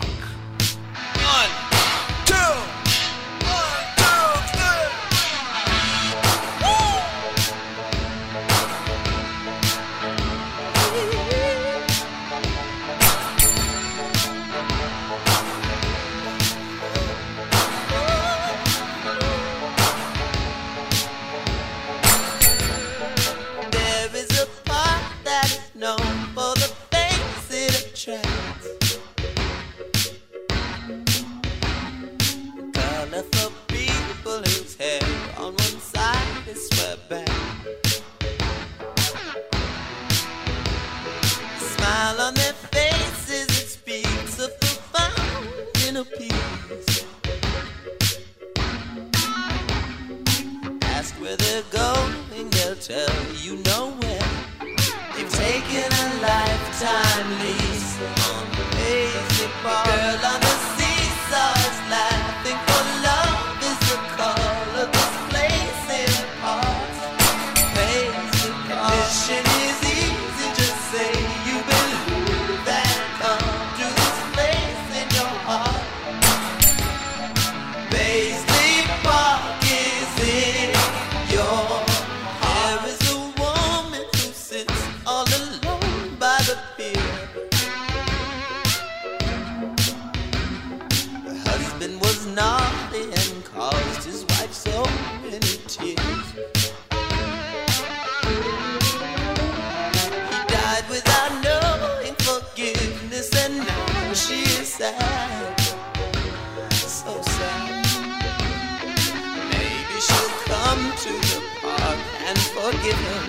to 110.96 111.12
the 111.12 111.42
park 111.60 111.98
and 112.26 112.38
forgive 112.38 112.98
him. 112.98 113.26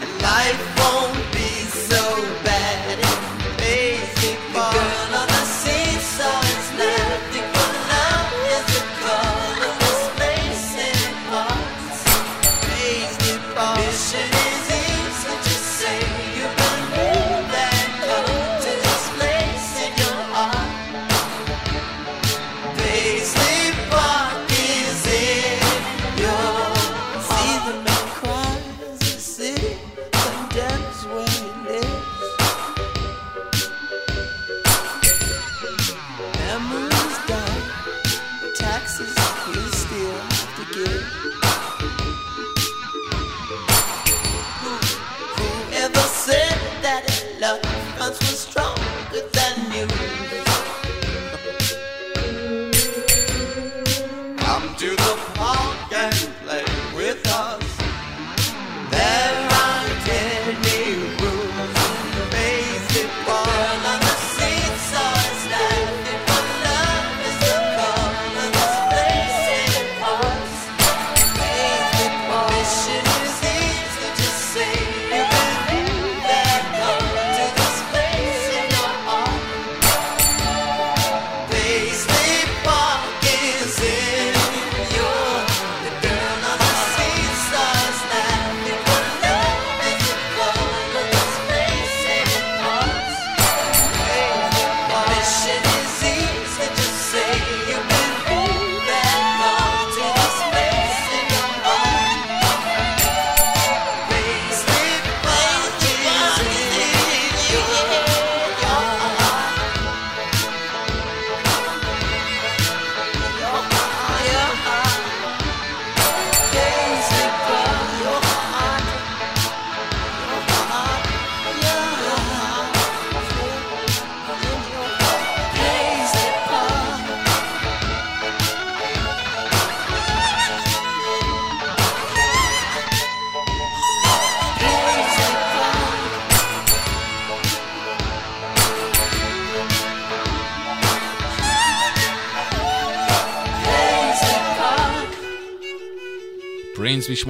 And 0.00 0.22
life 0.22 0.62
won't 0.78 1.32
be 1.32 1.48
so 1.68 2.22
bad. 2.42 2.45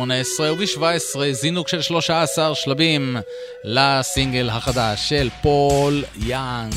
18 0.07 0.53
וב-17 0.53 1.33
זינוק 1.33 1.69
של 1.69 1.83
13 1.83 2.55
שלבים 2.55 3.17
לסינגל 3.65 4.49
החדש 4.51 5.09
של 5.09 5.29
פול 5.43 6.05
יאנג, 6.27 6.75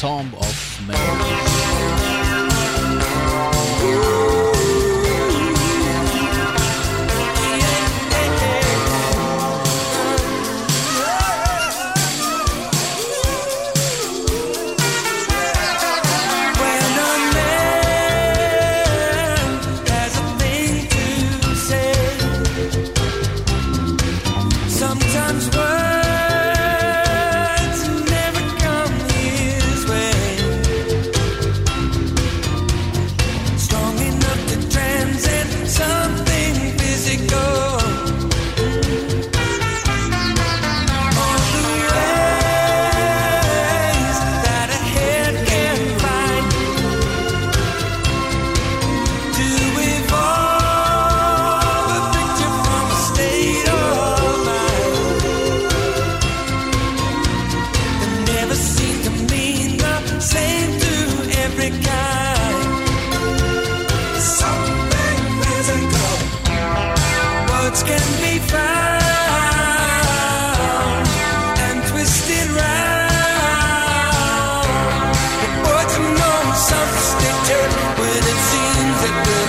Tomb 0.00 0.40
of 0.40 0.90
Man. 0.90 1.23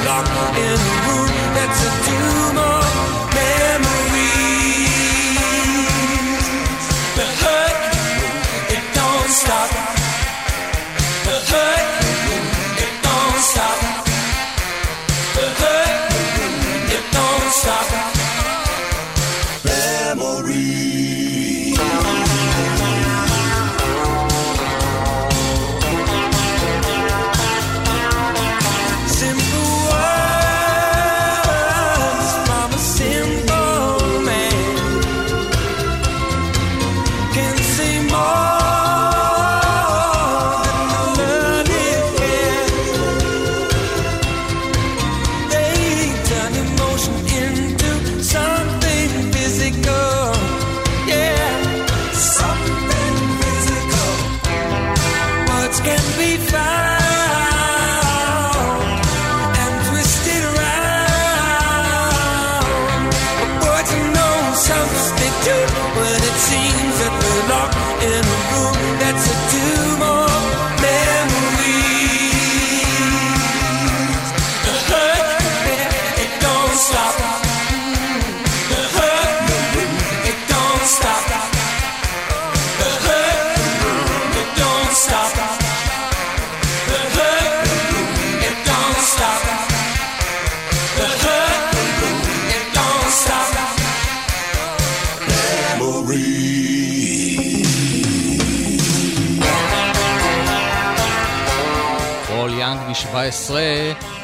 dark 0.06 0.28
in 0.56 0.78
the 0.88 0.96
room. 1.08 1.28
That's 1.58 1.82
a 1.82 2.15
17, 103.32 103.62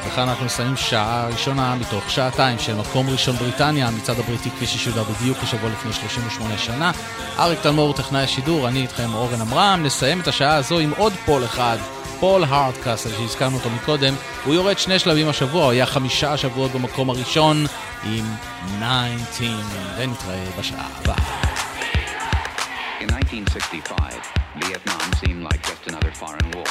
וכאן 0.07 0.29
אנחנו 0.29 0.45
מסיימים 0.45 0.77
שעה 0.77 1.27
ראשונה 1.27 1.75
מתוך 1.75 2.09
שעתיים 2.09 2.59
של 2.59 2.75
מקום 2.75 3.09
ראשון 3.09 3.35
בריטניה, 3.35 3.87
המצעד 3.87 4.19
הבריטי 4.19 4.49
כפי 4.49 4.67
ששודר 4.67 5.03
בדיוק 5.03 5.37
השבוע 5.41 5.69
לפני 5.69 5.93
38 5.93 6.57
שנה. 6.57 6.91
אריק 7.39 7.59
תלמור, 7.59 7.93
טכנאי 7.93 8.23
השידור, 8.23 8.67
אני 8.67 8.81
איתכם 8.81 9.13
אורן 9.13 9.41
עמרם. 9.41 9.83
נסיים 9.83 10.19
את 10.19 10.27
השעה 10.27 10.55
הזו 10.55 10.79
עם 10.79 10.93
עוד 10.97 11.13
פול 11.25 11.45
אחד, 11.45 11.77
פול 12.19 12.43
הארדקאסל 12.43 13.09
שהזכרנו 13.09 13.57
אותו 13.57 13.69
מקודם. 13.69 14.13
הוא 14.45 14.53
יורד 14.53 14.77
שני 14.77 14.99
שלבים 14.99 15.29
השבוע, 15.29 15.63
הוא 15.63 15.71
היה 15.71 15.85
חמישה 15.85 16.37
שבועות 16.37 16.71
במקום 16.71 17.09
הראשון 17.09 17.65
עם 18.03 18.25
19, 18.79 19.47
ונתראה 19.97 20.45
בשעה 20.59 20.87
הבאה. 21.01 21.15
In 23.01 23.09
1965, 23.09 24.25
Vietnam 24.61 25.01
seemed 25.21 25.43
like 25.43 25.61
just 25.63 25.87
another 25.87 26.11
foreign 26.13 26.51
war. 26.51 26.65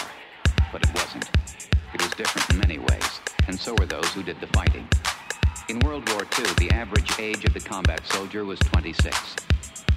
But 0.72 0.82
it 0.86 0.90
wasn't. 0.94 1.59
It 1.92 2.00
was 2.02 2.10
different 2.12 2.48
in 2.50 2.58
many 2.58 2.78
ways, 2.78 3.20
and 3.48 3.58
so 3.58 3.74
were 3.74 3.86
those 3.86 4.06
who 4.12 4.22
did 4.22 4.40
the 4.40 4.46
fighting. 4.48 4.88
In 5.68 5.80
World 5.80 6.08
War 6.10 6.22
II, 6.38 6.44
the 6.58 6.70
average 6.70 7.18
age 7.18 7.44
of 7.44 7.52
the 7.52 7.60
combat 7.60 8.06
soldier 8.06 8.44
was 8.44 8.58
26. 8.60 9.36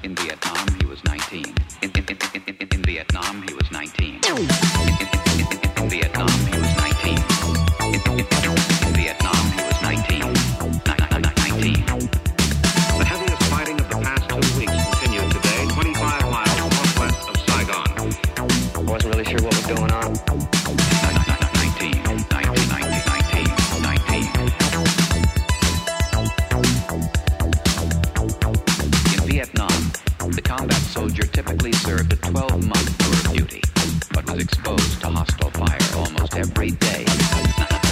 In 0.03 0.15
Vietnam, 0.15 0.67
he 0.79 0.85
was 0.85 1.03
19. 1.03 1.55
In, 1.81 1.91
in, 1.91 2.05
in, 2.33 2.67
in, 2.71 2.83
Vietnam, 2.83 3.43
he 3.47 3.53
was 3.53 3.71
19. 3.71 5.22
Soldier 31.04 31.24
typically 31.24 31.74
served 31.74 32.14
a 32.14 32.16
12-month 32.16 32.97
tour 32.97 33.12
of 33.12 33.38
duty, 33.38 33.62
but 34.14 34.26
was 34.32 34.41
exposed 34.41 35.01
to 35.01 35.08
hostile 35.08 35.49
fire 35.49 35.78
almost 35.97 36.34
every 36.38 36.72
day. 36.72 37.06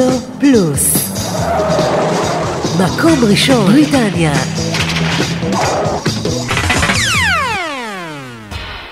רדיו 0.00 0.20
פלוס. 0.40 0.94
מקום 2.80 3.24
ראשון 3.30 3.66
בריטניה. 3.66 4.32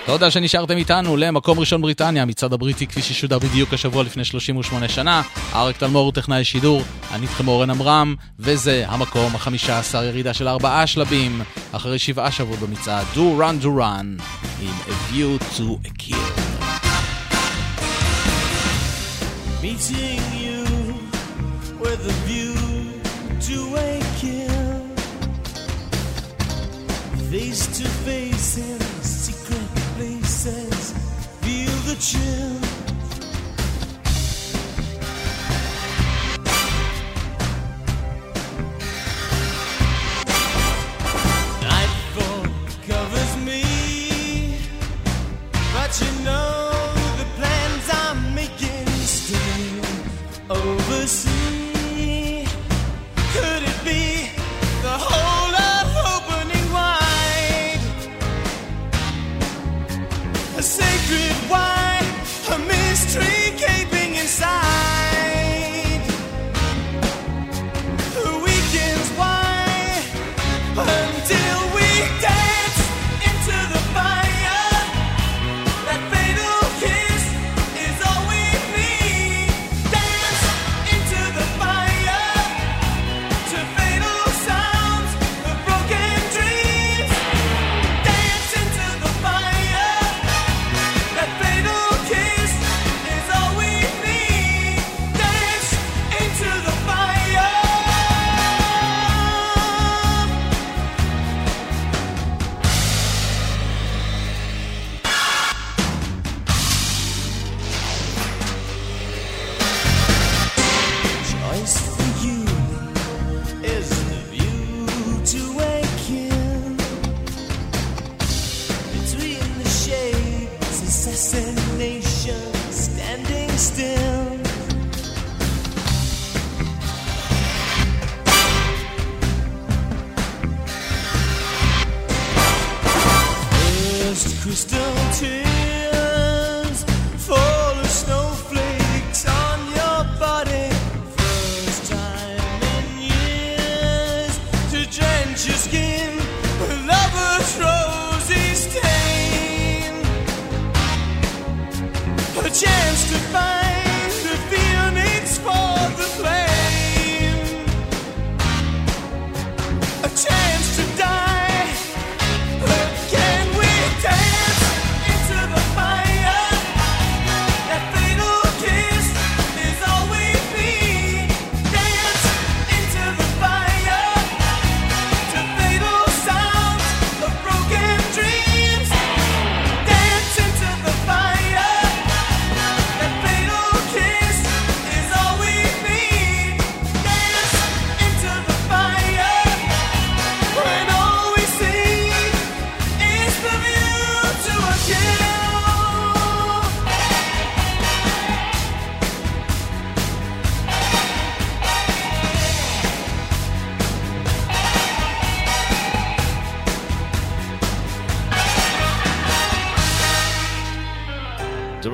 תודה 0.05 0.31
שנשארתם 0.31 0.77
איתנו 0.77 1.17
למקום 1.17 1.59
ראשון 1.59 1.81
בריטניה, 1.81 2.25
מצעד 2.25 2.53
הבריטי 2.53 2.87
כפי 2.87 3.01
ששודר 3.01 3.39
בדיוק 3.39 3.73
השבוע 3.73 4.03
לפני 4.03 4.25
38 4.25 4.87
שנה. 4.87 5.21
אריק 5.55 5.77
תלמור 5.77 6.05
הוא 6.05 6.13
טכנאי 6.13 6.43
שידור, 6.43 6.81
אני 7.13 7.21
איתכם 7.21 7.47
אורן 7.47 7.69
עמרם, 7.69 8.15
וזה 8.39 8.83
המקום 8.87 9.35
החמישה 9.35 9.79
עשר 9.79 10.03
ירידה 10.03 10.33
של 10.33 10.47
ארבעה 10.47 10.87
שלבים, 10.87 11.41
אחרי 11.71 11.99
שבעה 11.99 12.31
שבועות 12.31 12.59
במצעד 12.59 13.05
Do 13.15 13.17
Run 13.17 13.63
Do 13.63 13.67
Run, 13.67 14.23
עם 14.61 14.73
A 14.87 15.13
View 15.13 15.57
to 15.57 15.87
a 15.87 15.91
Kill. 15.99 16.43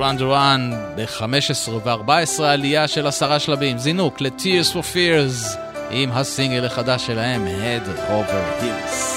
דוראן 0.00 0.16
דוראן 0.16 0.70
ב-15 0.96 1.70
ו-14 1.70 2.42
עלייה 2.42 2.88
של 2.88 3.06
עשרה 3.06 3.38
שלבים, 3.38 3.78
זינוק 3.78 4.20
ל-Tears 4.20 4.72
for 4.72 4.94
Fears 4.94 5.56
עם 5.90 6.10
הסינגל 6.12 6.64
החדש 6.64 7.06
שלהם, 7.06 7.46
Head 7.46 7.88
Over 8.10 8.62
Heels. 8.62 9.09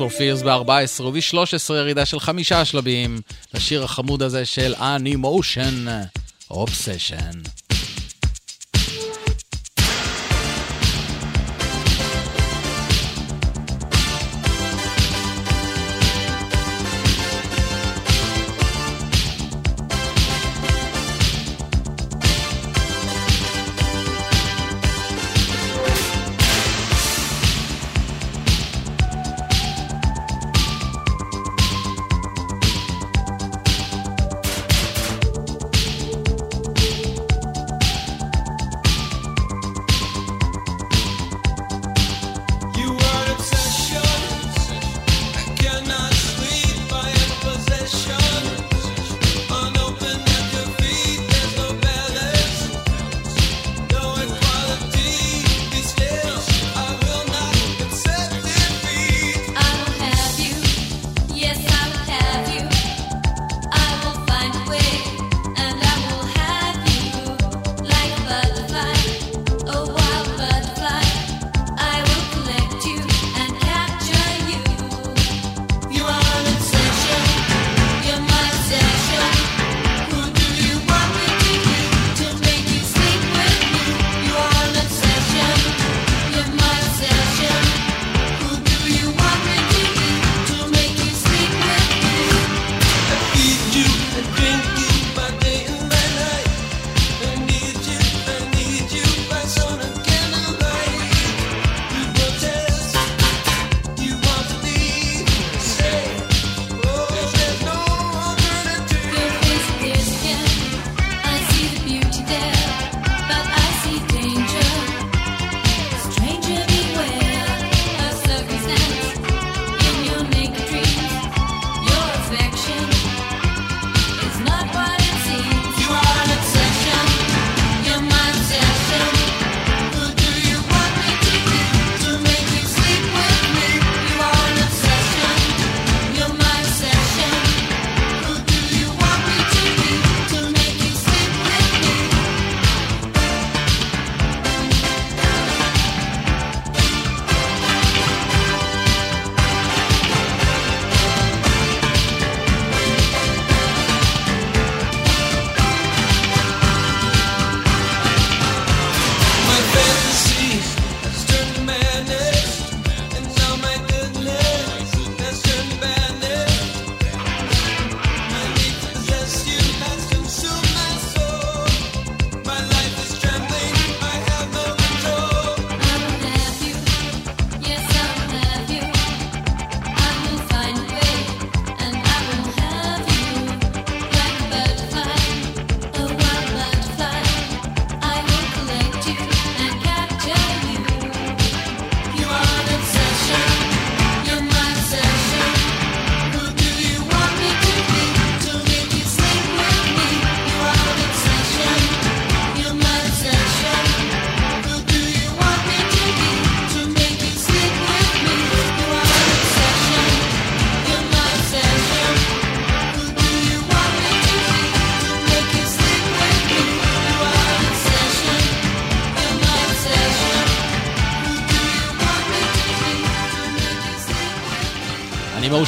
פור 0.00 0.08
פירס 0.08 0.42
ב-14 0.42 1.02
וב-13 1.02 1.74
ירידה 1.74 2.06
של 2.06 2.20
חמישה 2.20 2.64
שלבים 2.64 3.20
לשיר 3.54 3.84
החמוד 3.84 4.22
הזה 4.22 4.44
של 4.44 4.74
Animation 4.74 5.88
Obsession. 6.52 7.49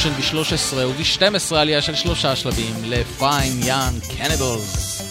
מושן 0.05 0.39
ב-13 0.39 0.77
וב-12 0.77 1.55
עלייה 1.57 1.83
של 1.83 1.95
שלושה 1.95 2.37
שלבים 2.37 2.75
ל-Fine 2.85 3.65
Young 3.65 4.13
Cannibals, 4.13 5.03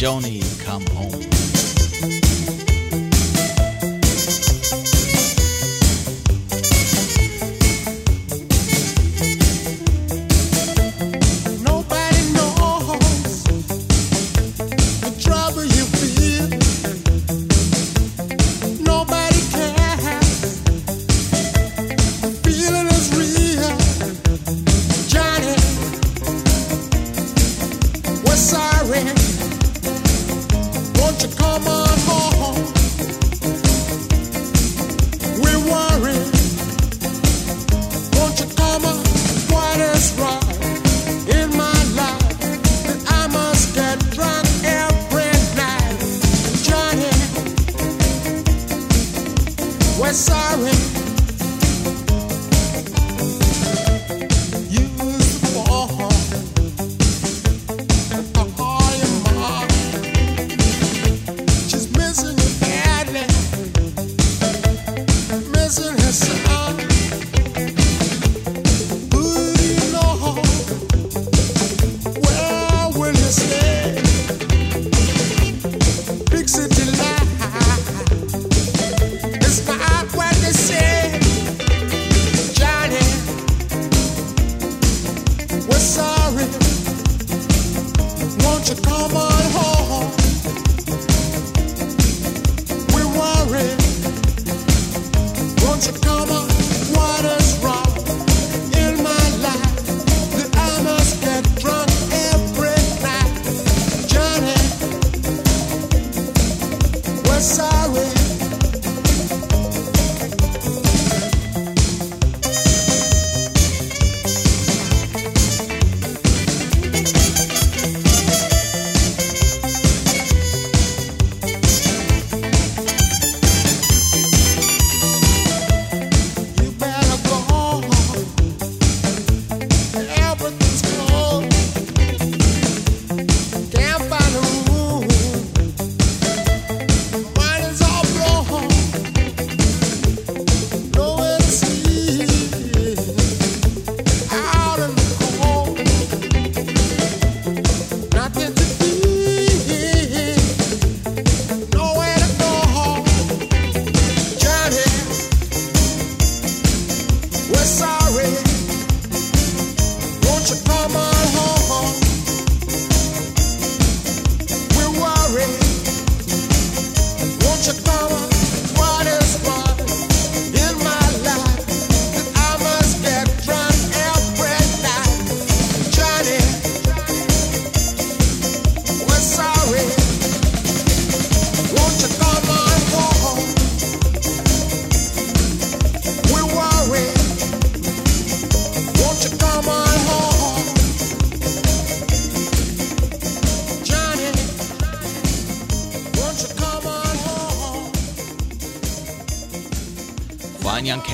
ג'וני, 0.00 0.40
come 0.66 0.90
home. 0.90 1.35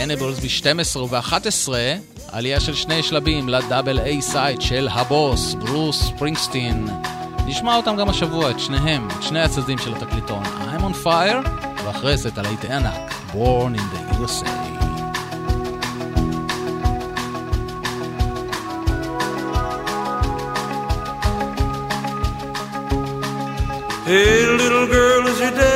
קניבלס 0.04 0.38
ב-12 0.38 0.98
וב-11, 0.98 1.68
עלייה 2.28 2.60
של 2.60 2.74
שני 2.74 3.02
שלבים 3.02 3.48
לדאבל 3.48 3.98
איי 3.98 4.22
סייד 4.22 4.60
של 4.60 4.88
הבוס, 4.90 5.54
ברוס 5.54 6.02
ספרינגסטין. 6.02 6.88
נשמע 7.46 7.76
אותם 7.76 7.96
גם 7.96 8.08
השבוע, 8.08 8.50
את 8.50 8.60
שניהם, 8.60 9.08
את 9.08 9.22
שני 9.22 9.40
הצדדים 9.40 9.78
של 9.78 9.94
התקליטון, 9.94 10.42
I'm 10.44 10.80
on 10.80 11.06
fire, 11.06 11.48
ואחרי 11.84 12.16
זה 12.16 12.28
את 12.28 12.38
הלהיטי 12.38 12.72
ענק, 12.72 13.14
Born 13.32 13.74
in 13.78 13.84
the 13.94 14.16
USA. 14.16 14.46
Hey, 24.06 24.46
little 24.62 24.86
girl, 24.94 25.26
is 25.28 25.40
your 25.40 25.50
daddy 25.50 25.71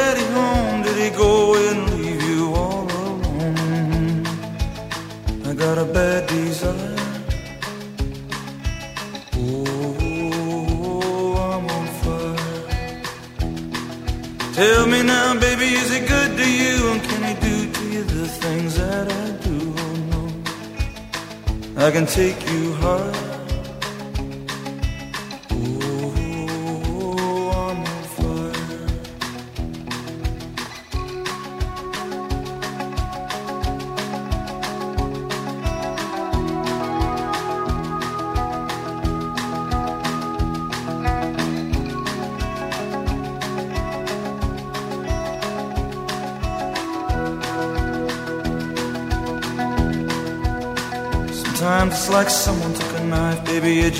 I 21.87 21.93
can 21.93 22.05
take 22.05 22.45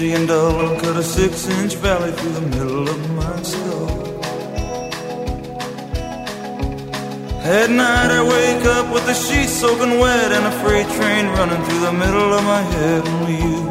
and 0.03 0.29
dull, 0.29 0.61
and 0.61 0.81
cut 0.83 0.97
a 0.97 1.03
six-inch 1.03 1.75
valley 1.77 2.13
through 2.13 2.33
the 2.33 2.41
middle 2.43 2.87
of 2.87 3.11
my 3.15 3.43
skull. 3.43 4.21
At 7.43 7.71
night 7.71 8.11
I 8.11 8.23
wake 8.23 8.67
up 8.67 8.93
with 8.93 9.07
the 9.07 9.15
sheets 9.15 9.53
soaking 9.53 9.99
wet 9.99 10.33
and 10.33 10.45
a 10.45 10.51
freight 10.63 10.87
train 10.97 11.27
running 11.29 11.63
through 11.65 11.81
the 11.81 11.93
middle 11.93 12.35
of 12.35 12.45
my 12.45 12.61
head. 12.61 13.09
Only 13.09 13.37
you 13.37 13.66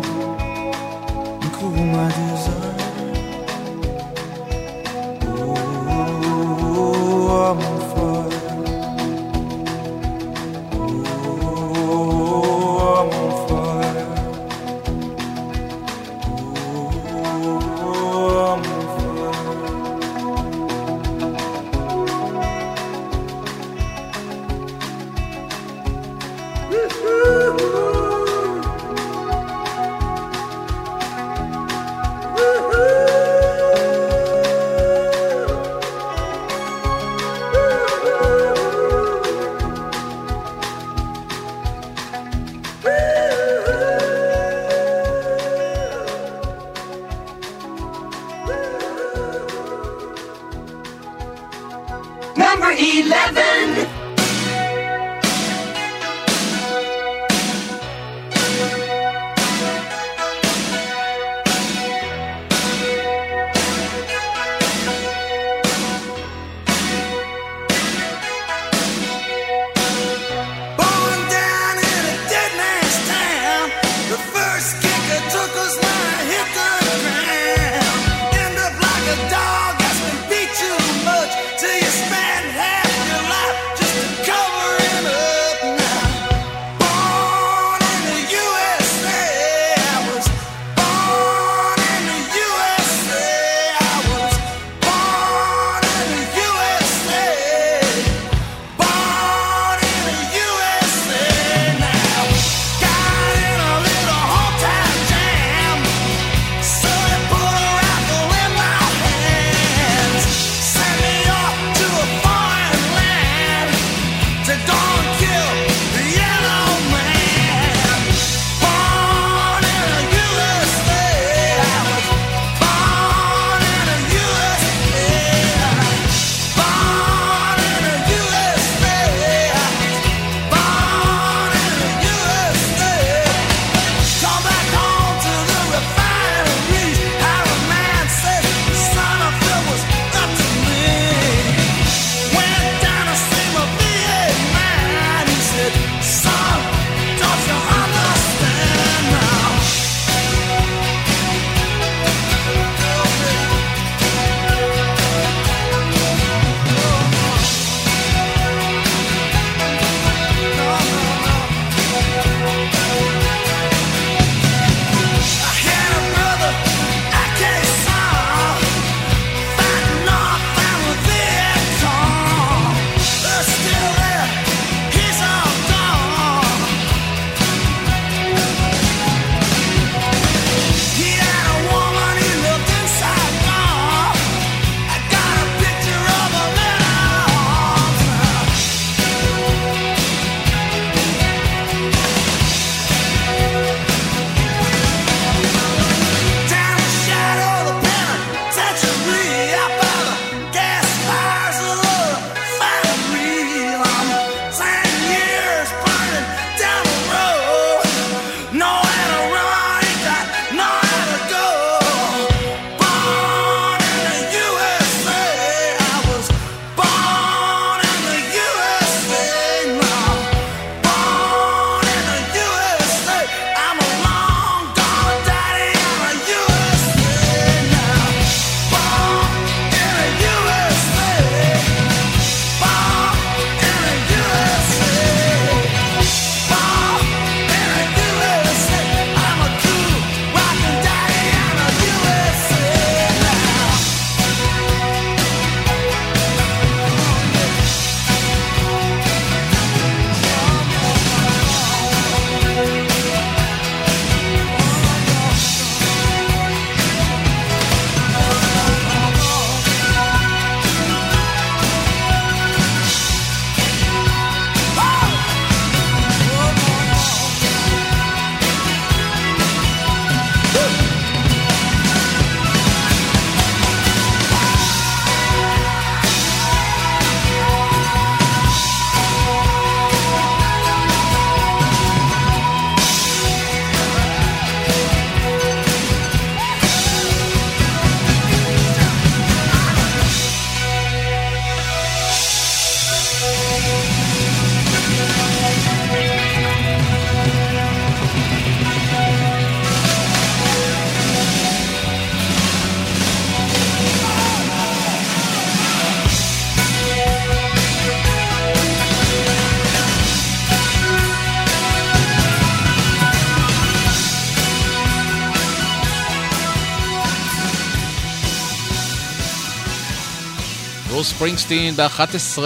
ספרינגסטין 321.25 321.75
ב-11, 321.75 322.39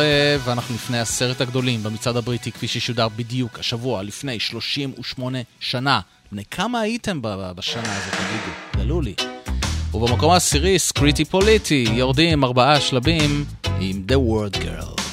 ואנחנו 0.43 0.75
לפני 0.75 0.99
עשרת 0.99 1.41
הגדולים 1.41 1.83
במצעד 1.83 2.17
הבריטי, 2.17 2.51
כפי 2.51 2.67
ששודר 2.67 3.07
בדיוק 3.09 3.59
השבוע, 3.59 4.03
לפני 4.03 4.39
38 4.39 5.37
שנה. 5.59 5.99
בני 6.31 6.45
כמה 6.51 6.79
הייתם 6.79 7.19
בשנה 7.21 7.97
הזאת, 7.97 8.13
תגידו? 8.13 8.83
גלו 8.83 9.01
לי. 9.01 9.13
ובמקום 9.93 10.31
העשירי, 10.31 10.79
סקריטי 10.79 11.25
פוליטי, 11.25 11.85
יורדים 11.93 12.43
ארבעה 12.43 12.81
שלבים 12.81 13.45
עם 13.79 14.03
The 14.07 14.15
World 14.15 14.57
Girls. 14.57 15.08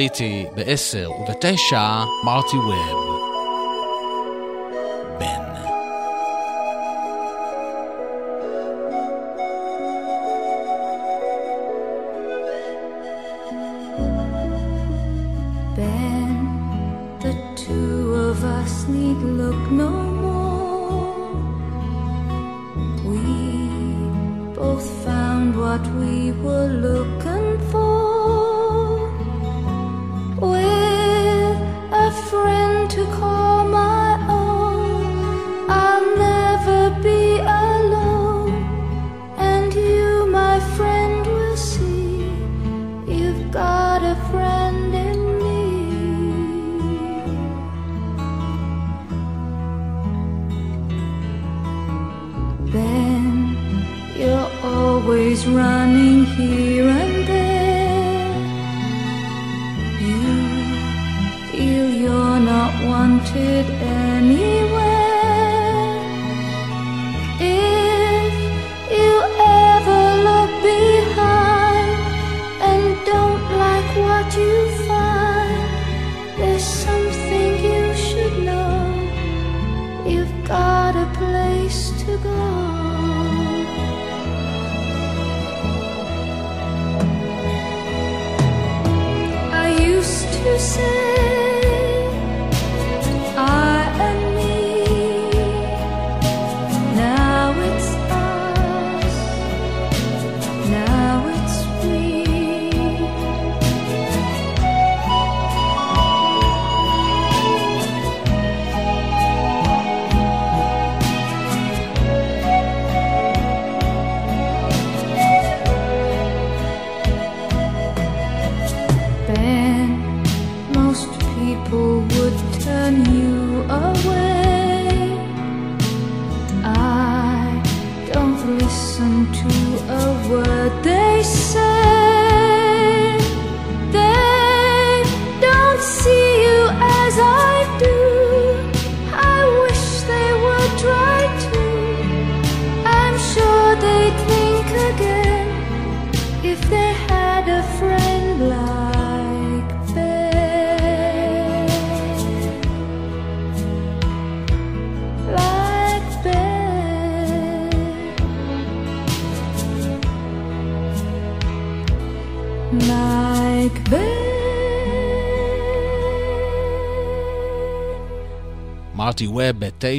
הפוליטי 0.00 0.46
ב-10 0.54 1.10
וב-9, 1.10 1.76
מרטי 2.24 2.56
ווב. 2.56 3.09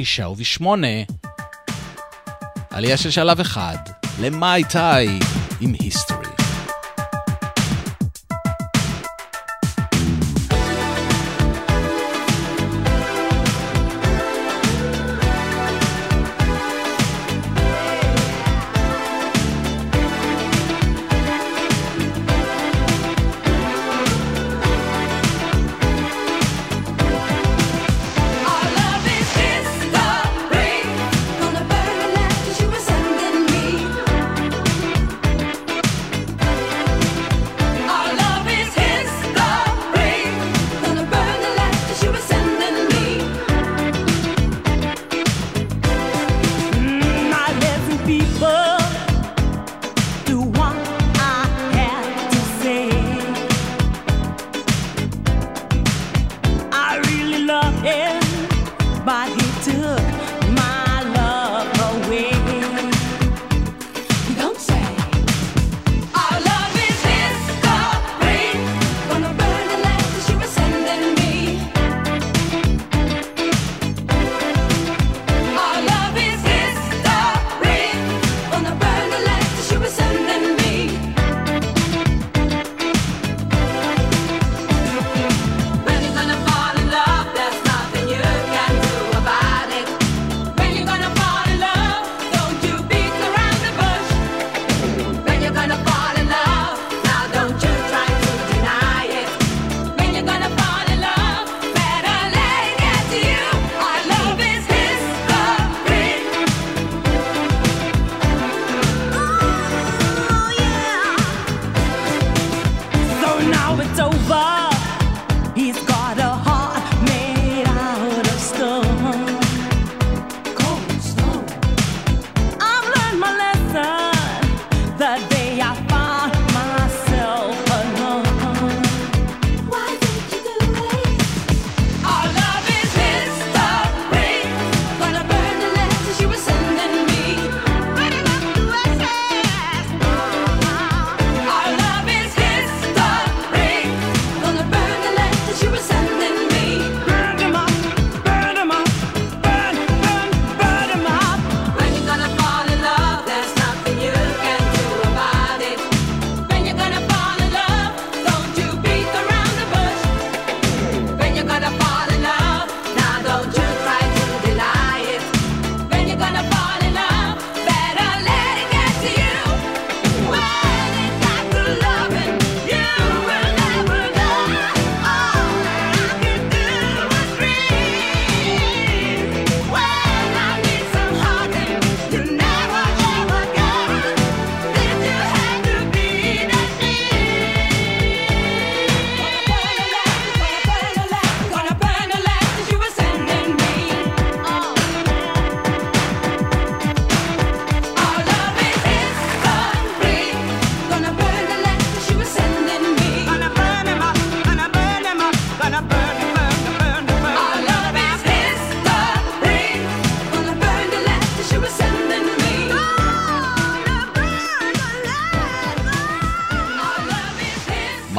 9 0.00 0.28
וב-8 0.28 0.64
עלייה 2.70 2.96
של 2.96 3.10
שלב 3.10 3.40
אחד 3.40 3.76
למאי 4.20 4.64
טאי 4.64 5.18
עם 5.60 5.74
היסטוריה. 5.80 6.11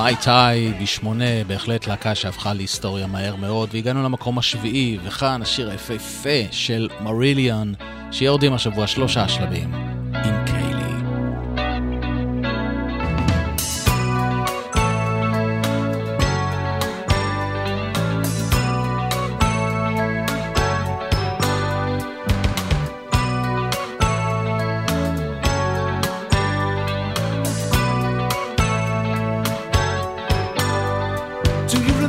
מיי 0.03 0.15
טאי 0.15 0.73
בשמונה, 0.81 1.43
בהחלט 1.47 1.87
להקה 1.87 2.15
שהפכה 2.15 2.53
להיסטוריה 2.53 3.07
מהר 3.07 3.35
מאוד, 3.35 3.69
והגענו 3.73 4.03
למקום 4.03 4.37
השביעי, 4.37 4.97
וכאן 5.03 5.41
השיר 5.41 5.69
היפהפה 5.69 6.51
של 6.51 6.89
מריליאן, 7.01 7.73
שיורדים 8.11 8.53
השבוע 8.53 8.87
שלושה 8.87 9.27
שלבים. 9.27 9.82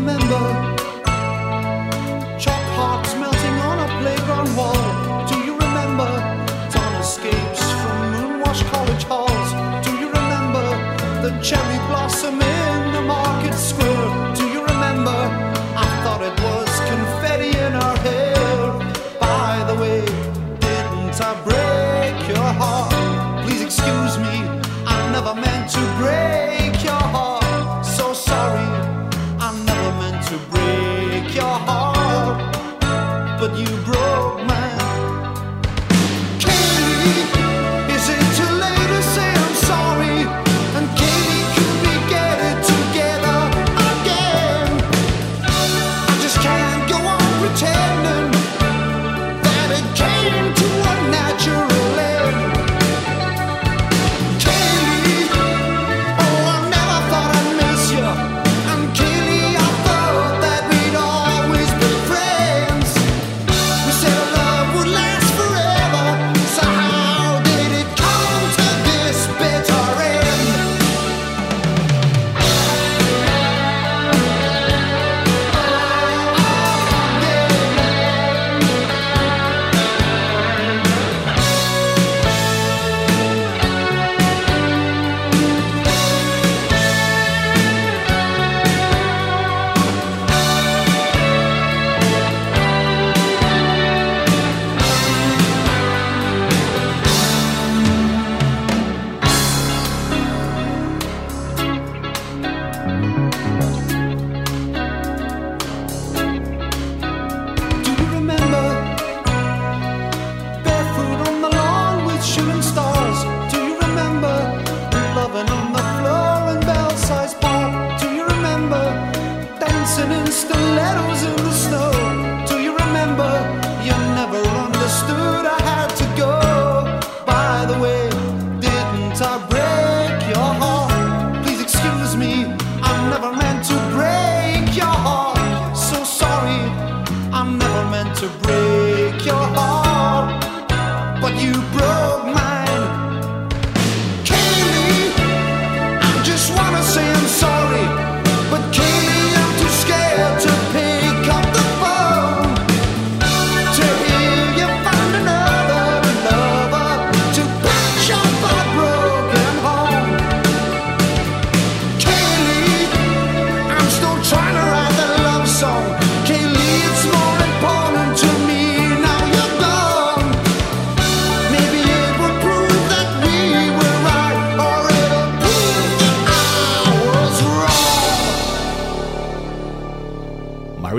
remember. 0.05 0.45
Chop 2.39 2.65
hearts 2.77 3.15
melting 3.15 3.57
on 3.71 3.77
a 3.87 3.89
playground 4.01 4.55
wall. 4.55 4.77
Do 5.31 5.37
you 5.47 5.55
remember? 5.57 6.11
Don 6.73 6.93
escapes 7.01 7.65
from 7.81 7.97
moonwash 8.13 8.63
college 8.71 9.05
halls. 9.05 9.49
Do 9.85 9.93
you 9.97 10.09
remember 10.21 10.67
the 11.25 11.31
cherry 11.41 11.79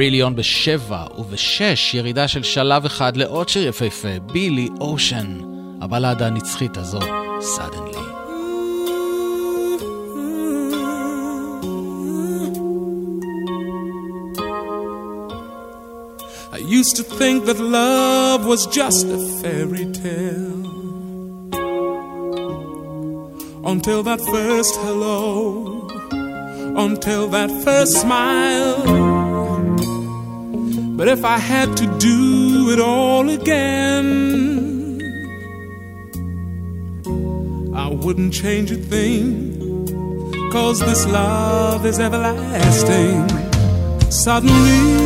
קריליון 0.06 0.36
בשבע, 0.36 1.04
ובשש 1.18 1.94
ירידה 1.94 2.28
של 2.28 2.44
שלב 2.44 2.86
אחד 2.86 3.18
לעוד 3.18 3.50
שיר 3.50 3.68
יפהפה, 3.68 4.20
בילי 4.32 4.70
אושן, 4.82 5.40
הבלדה 5.82 6.28
הנצחית 6.28 6.78
הזו, 6.78 7.00
סאדנלי. 7.42 8.06
Used 16.80 16.96
to 16.98 17.04
think 17.20 17.46
that 17.46 17.60
love 17.60 18.42
was 18.46 18.62
just 18.78 19.06
a 19.18 19.20
fairy 19.40 19.88
tale. 20.04 20.66
Until 23.72 24.02
that 24.10 24.22
first 24.34 24.74
hello, 24.86 25.18
until 26.86 27.24
that 27.36 27.50
first 27.66 27.94
smile. 28.02 29.05
But 31.06 31.20
if 31.20 31.24
I 31.24 31.38
had 31.38 31.78
to 31.78 31.86
do 32.00 32.72
it 32.72 32.80
all 32.80 33.30
again, 33.30 35.00
I 37.76 37.90
wouldn't 37.90 38.34
change 38.34 38.72
a 38.72 38.76
thing. 38.76 39.30
Cause 40.52 40.80
this 40.80 41.06
love 41.06 41.86
is 41.86 42.00
everlasting. 42.00 43.30
Suddenly, 44.10 45.05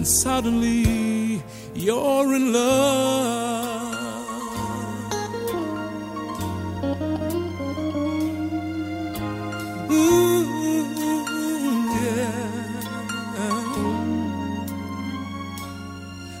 and 0.00 0.08
suddenly 0.08 1.42
you're 1.74 2.34
in 2.34 2.54
love. 2.54 3.92
Ooh, 9.90 10.42
yeah. 12.00 12.32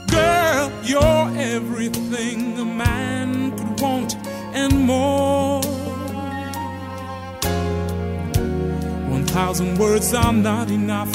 Girl, 0.08 0.72
you're 0.82 1.30
everything 1.36 2.58
a 2.58 2.64
man 2.64 3.50
could 3.58 3.80
want 3.82 4.16
and 4.54 4.86
more. 4.86 5.60
One 9.10 9.26
thousand 9.26 9.76
words 9.76 10.14
are 10.14 10.32
not 10.32 10.70
enough 10.70 11.14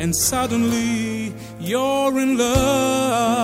and 0.00 0.16
suddenly 0.16 1.32
you're 1.60 2.18
in 2.18 2.38
love. 2.38 3.39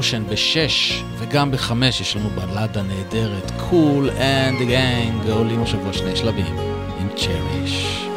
Ocean 0.00 0.32
בשש 0.32 1.02
וגם 1.18 1.50
בחמש 1.50 2.00
יש 2.00 2.16
לנו 2.16 2.30
בלדה 2.30 2.82
נהדרת, 2.82 3.50
Cool 3.50 4.10
and 4.18 4.60
the 4.60 4.70
Gang, 4.70 5.30
עולים 5.30 5.62
השבוע 5.62 5.92
שני 5.92 6.16
שלבים 6.16 6.56
עם 7.00 7.08
Cherish. 7.16 8.09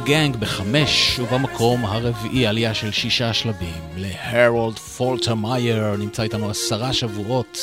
The 0.00 0.06
Gang 0.06 0.36
בחמש, 0.36 1.18
ובמקום 1.18 1.84
הרביעי 1.84 2.46
עלייה 2.46 2.74
של 2.74 2.92
שישה 2.92 3.32
שלבים 3.32 3.82
להרולד 3.96 4.78
פולטרמייר, 4.78 5.96
נמצא 5.96 6.22
איתנו 6.22 6.50
עשרה 6.50 6.92
שבועות 6.92 7.58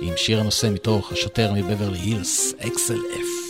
עם 0.00 0.12
שיר 0.16 0.40
הנושא 0.40 0.66
מתוך 0.66 1.12
השוטר 1.12 1.52
מבברלי 1.52 1.98
הילס, 1.98 2.54
Axel 2.66 2.98
F. 3.14 3.41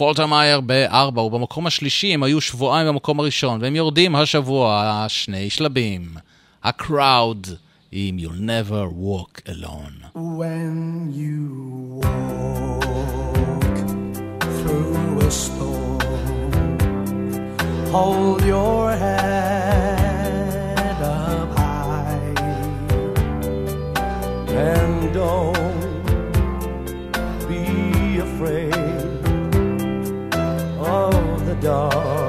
פולטרמייר 0.00 0.60
בארבע, 0.60 1.22
ובמקום 1.22 1.66
השלישי 1.66 2.14
הם 2.14 2.22
היו 2.22 2.40
שבועיים 2.40 2.88
במקום 2.88 3.20
הראשון, 3.20 3.62
והם 3.62 3.76
יורדים 3.76 4.16
השבוע 4.16 5.04
שני 5.08 5.50
שלבים. 5.50 6.02
ה-crowd 6.64 7.48
עם 7.92 8.18
You'll 8.18 8.40
never 8.40 8.88
walk 8.88 9.42
alone. 9.46 9.96
When 10.14 11.12
you 11.22 12.00
walk 12.02 12.84
through 14.58 15.18
a 15.28 15.30
storm, 15.44 16.00
hold 17.92 18.40
your 18.54 18.82
head 19.04 20.20
up 21.22 21.50
high 21.58 22.34
and 24.68 24.96
don't 25.18 25.74
be 27.50 27.64
afraid 28.26 28.79
God. 31.70 32.19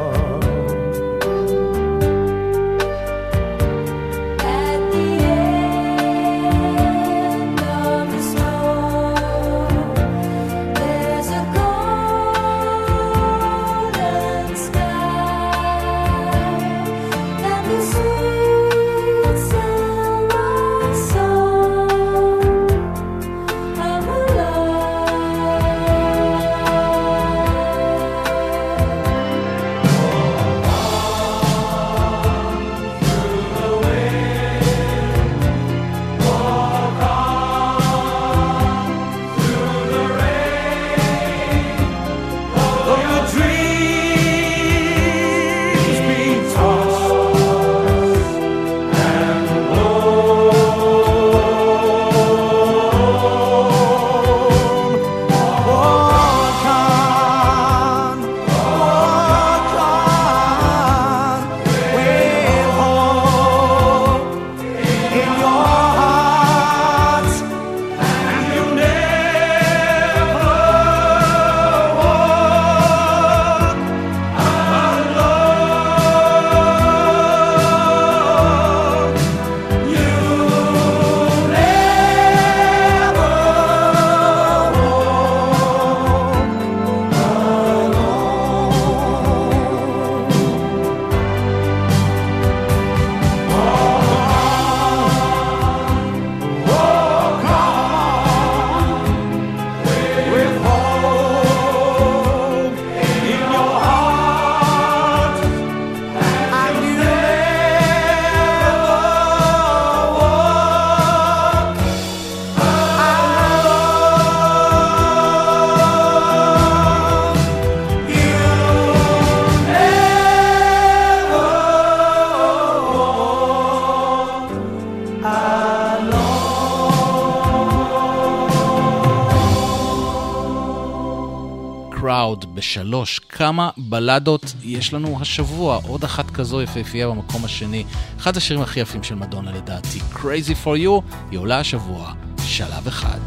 כמה 133.52 133.70
בלדות 133.78 134.54
יש 134.64 134.94
לנו 134.94 135.18
השבוע? 135.22 135.80
עוד 135.88 136.04
אחת 136.04 136.32
כזו 136.32 136.62
יפהפייה 136.62 137.08
במקום 137.08 137.46
השני. 137.46 137.84
אחד 138.18 138.38
השירים 138.38 138.64
הכי 138.64 138.80
יפים 138.80 139.04
של 139.04 139.16
מדונה 139.16 139.52
לדעתי. 139.52 140.00
Crazy 140.14 140.66
for 140.66 140.86
you, 140.86 141.16
היא 141.32 141.40
עולה 141.40 141.60
השבוע. 141.60 142.14
שלב 142.46 142.88
אחד, 142.88 143.20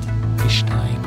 משניים. 0.46 1.03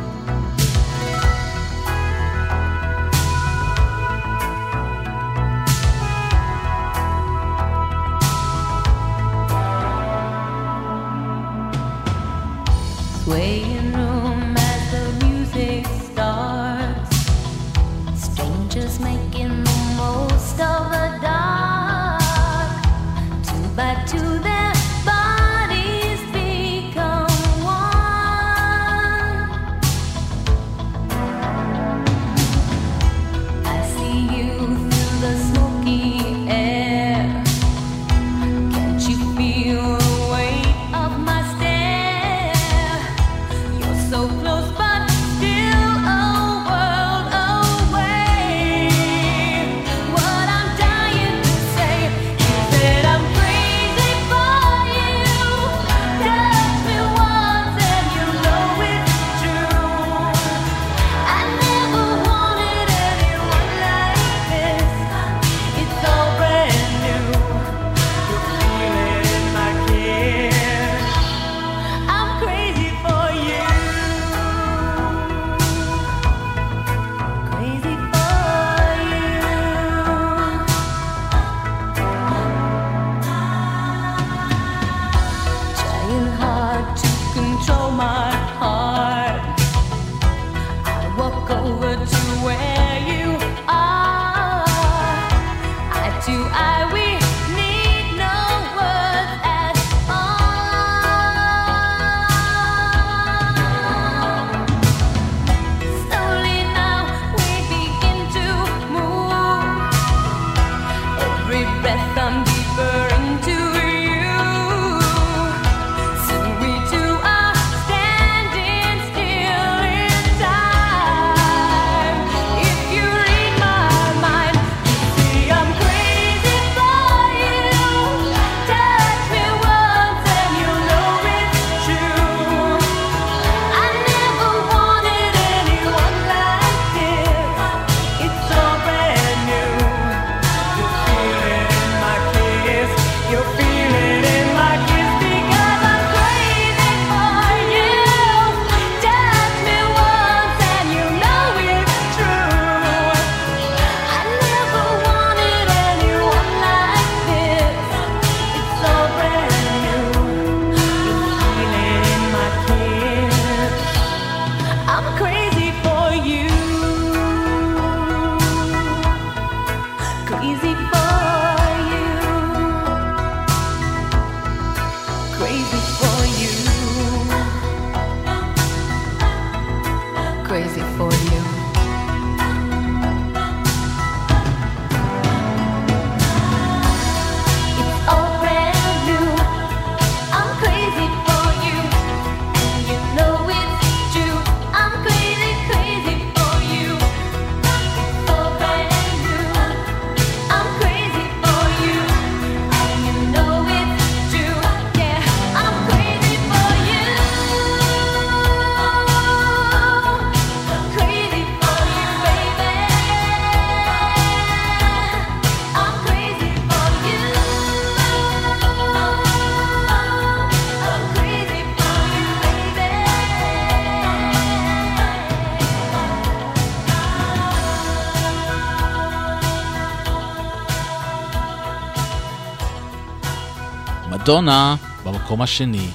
מדונה 234.28 234.76
במקום 235.04 235.41
השני, 235.41 235.88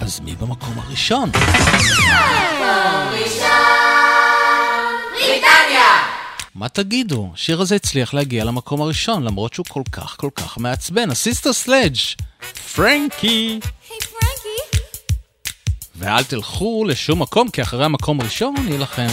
אז 0.00 0.20
מי 0.20 0.34
במקום 0.34 0.78
הראשון? 0.78 1.28
מקום 1.28 1.38
ראשון, 3.12 3.46
בריטניה! 5.12 5.88
מה 6.54 6.68
תגידו? 6.68 7.30
השיר 7.34 7.60
הזה 7.60 7.76
הצליח 7.76 8.14
להגיע 8.14 8.44
למקום 8.44 8.82
הראשון, 8.82 9.22
למרות 9.22 9.54
שהוא 9.54 9.66
כל 9.68 9.82
כך 9.92 10.16
כל 10.18 10.30
כך 10.34 10.58
מעצבן. 10.58 11.10
הסיסטר 11.10 11.52
סלדג', 11.52 11.96
פרנקי! 12.74 13.60
ואל 15.96 16.24
תלכו 16.24 16.84
לשום 16.88 17.22
מקום, 17.22 17.48
כי 17.50 17.62
אחרי 17.62 17.84
המקום 17.84 18.20
הראשון 18.20 18.54
יהיה 18.68 18.78
לכם 18.78 19.08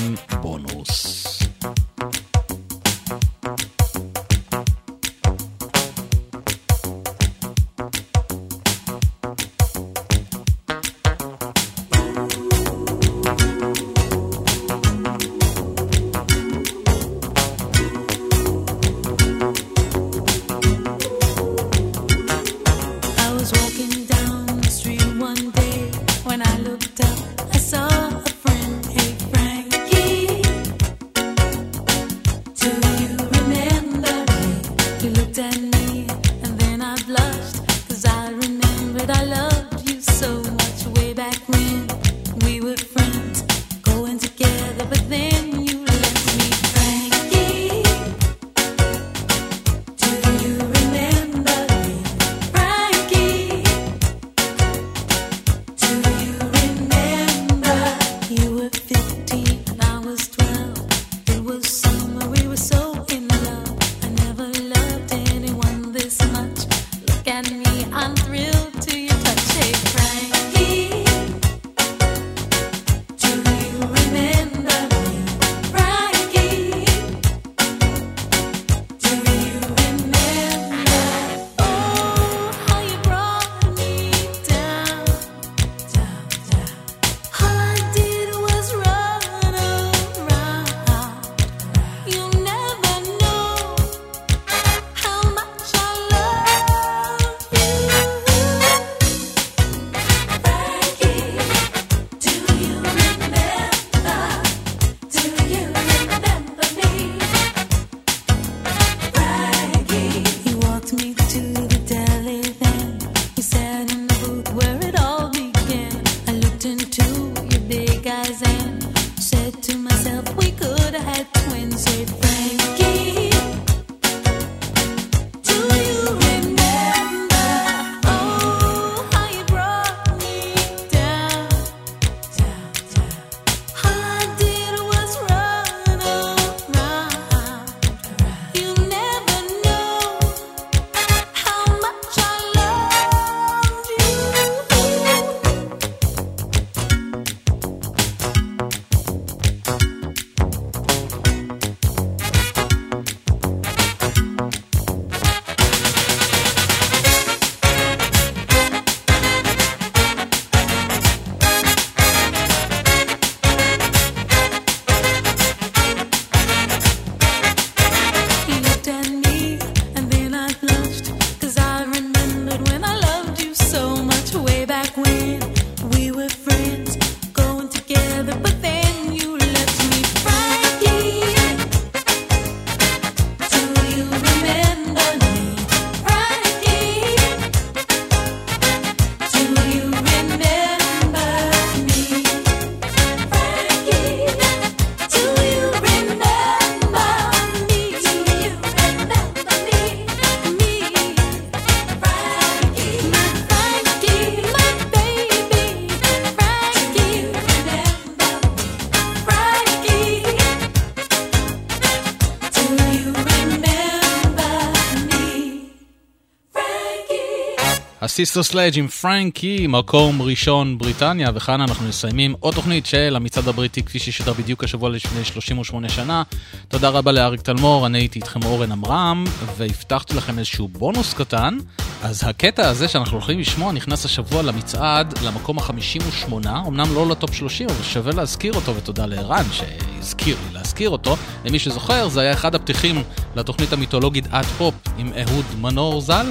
הסיסטר 218.11 218.43
סלדג' 218.43 218.80
עם 218.79 218.88
פרנקי, 218.88 219.67
מקום 219.67 220.21
ראשון 220.21 220.77
בריטניה, 220.77 221.29
וכאן 221.35 221.61
אנחנו 221.61 221.88
מסיימים 221.88 222.35
עוד 222.39 222.53
תוכנית 222.53 222.85
של 222.85 223.15
המצעד 223.15 223.47
הבריטי 223.47 223.83
כפי 223.83 223.99
ששודר 223.99 224.33
בדיוק 224.33 224.63
השבוע 224.63 224.89
לפני 224.89 225.25
38 225.25 225.89
שנה. 225.89 226.23
תודה 226.67 226.89
רבה 226.89 227.11
לאריק 227.11 227.41
תלמור, 227.41 227.85
אני 227.85 227.97
הייתי 227.97 228.19
איתכם 228.19 228.43
אורן 228.43 228.71
עמרם, 228.71 229.23
והבטחתי 229.57 230.15
לכם 230.15 230.39
איזשהו 230.39 230.67
בונוס 230.67 231.13
קטן. 231.13 231.57
אז 232.03 232.23
הקטע 232.27 232.69
הזה 232.69 232.88
שאנחנו 232.88 233.17
הולכים 233.17 233.39
לשמוע 233.39 233.71
נכנס 233.71 234.05
השבוע 234.05 234.41
למצעד 234.41 235.13
למקום 235.25 235.59
ה-58, 235.59 236.33
אמנם 236.67 236.95
לא 236.95 237.09
לטופ 237.09 237.33
30, 237.33 237.67
אבל 237.69 237.83
שווה 237.83 238.13
להזכיר 238.13 238.53
אותו, 238.53 238.75
ותודה 238.75 239.05
לערן 239.05 239.45
שהזכיר 239.51 240.38
לי 240.47 240.53
להזכיר 240.53 240.89
אותו. 240.89 241.15
למי 241.45 241.59
שזוכר, 241.59 242.07
זה 242.07 242.21
היה 242.21 242.33
אחד 242.33 242.55
הפתיחים 242.55 243.03
לתוכנית 243.35 243.73
המיתולוגית 243.73 244.27
עד 244.27 244.45
פופ 244.45 244.73
עם 244.97 245.11
אהוד 245.13 245.45
מנור 245.61 246.01
ז"ל. 246.01 246.25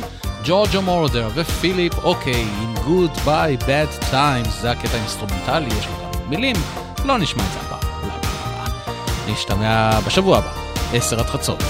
ג'ורג'ו 0.45 0.83
מורודר 0.82 1.28
ופיליפ 1.35 1.99
אוקי 2.05 2.47
עם 2.62 2.75
Goodbye 2.77 3.65
Bad 3.65 4.12
Times, 4.12 4.51
זה 4.61 4.71
הקטע 4.71 4.97
האינסטרומנטלי, 4.97 5.79
יש 5.79 5.87
לו 5.87 5.93
גם 5.93 6.31
מילים, 6.31 6.57
לא 7.05 7.19
נשמע 7.19 7.43
את 7.43 7.53
זה 7.53 7.59
הפעם. 7.61 8.11
נשתמע 9.29 10.01
בשבוע 10.07 10.39
הבא, 10.39 10.51
עשר 10.93 11.21
עד 11.21 11.27
חצות, 11.27 11.62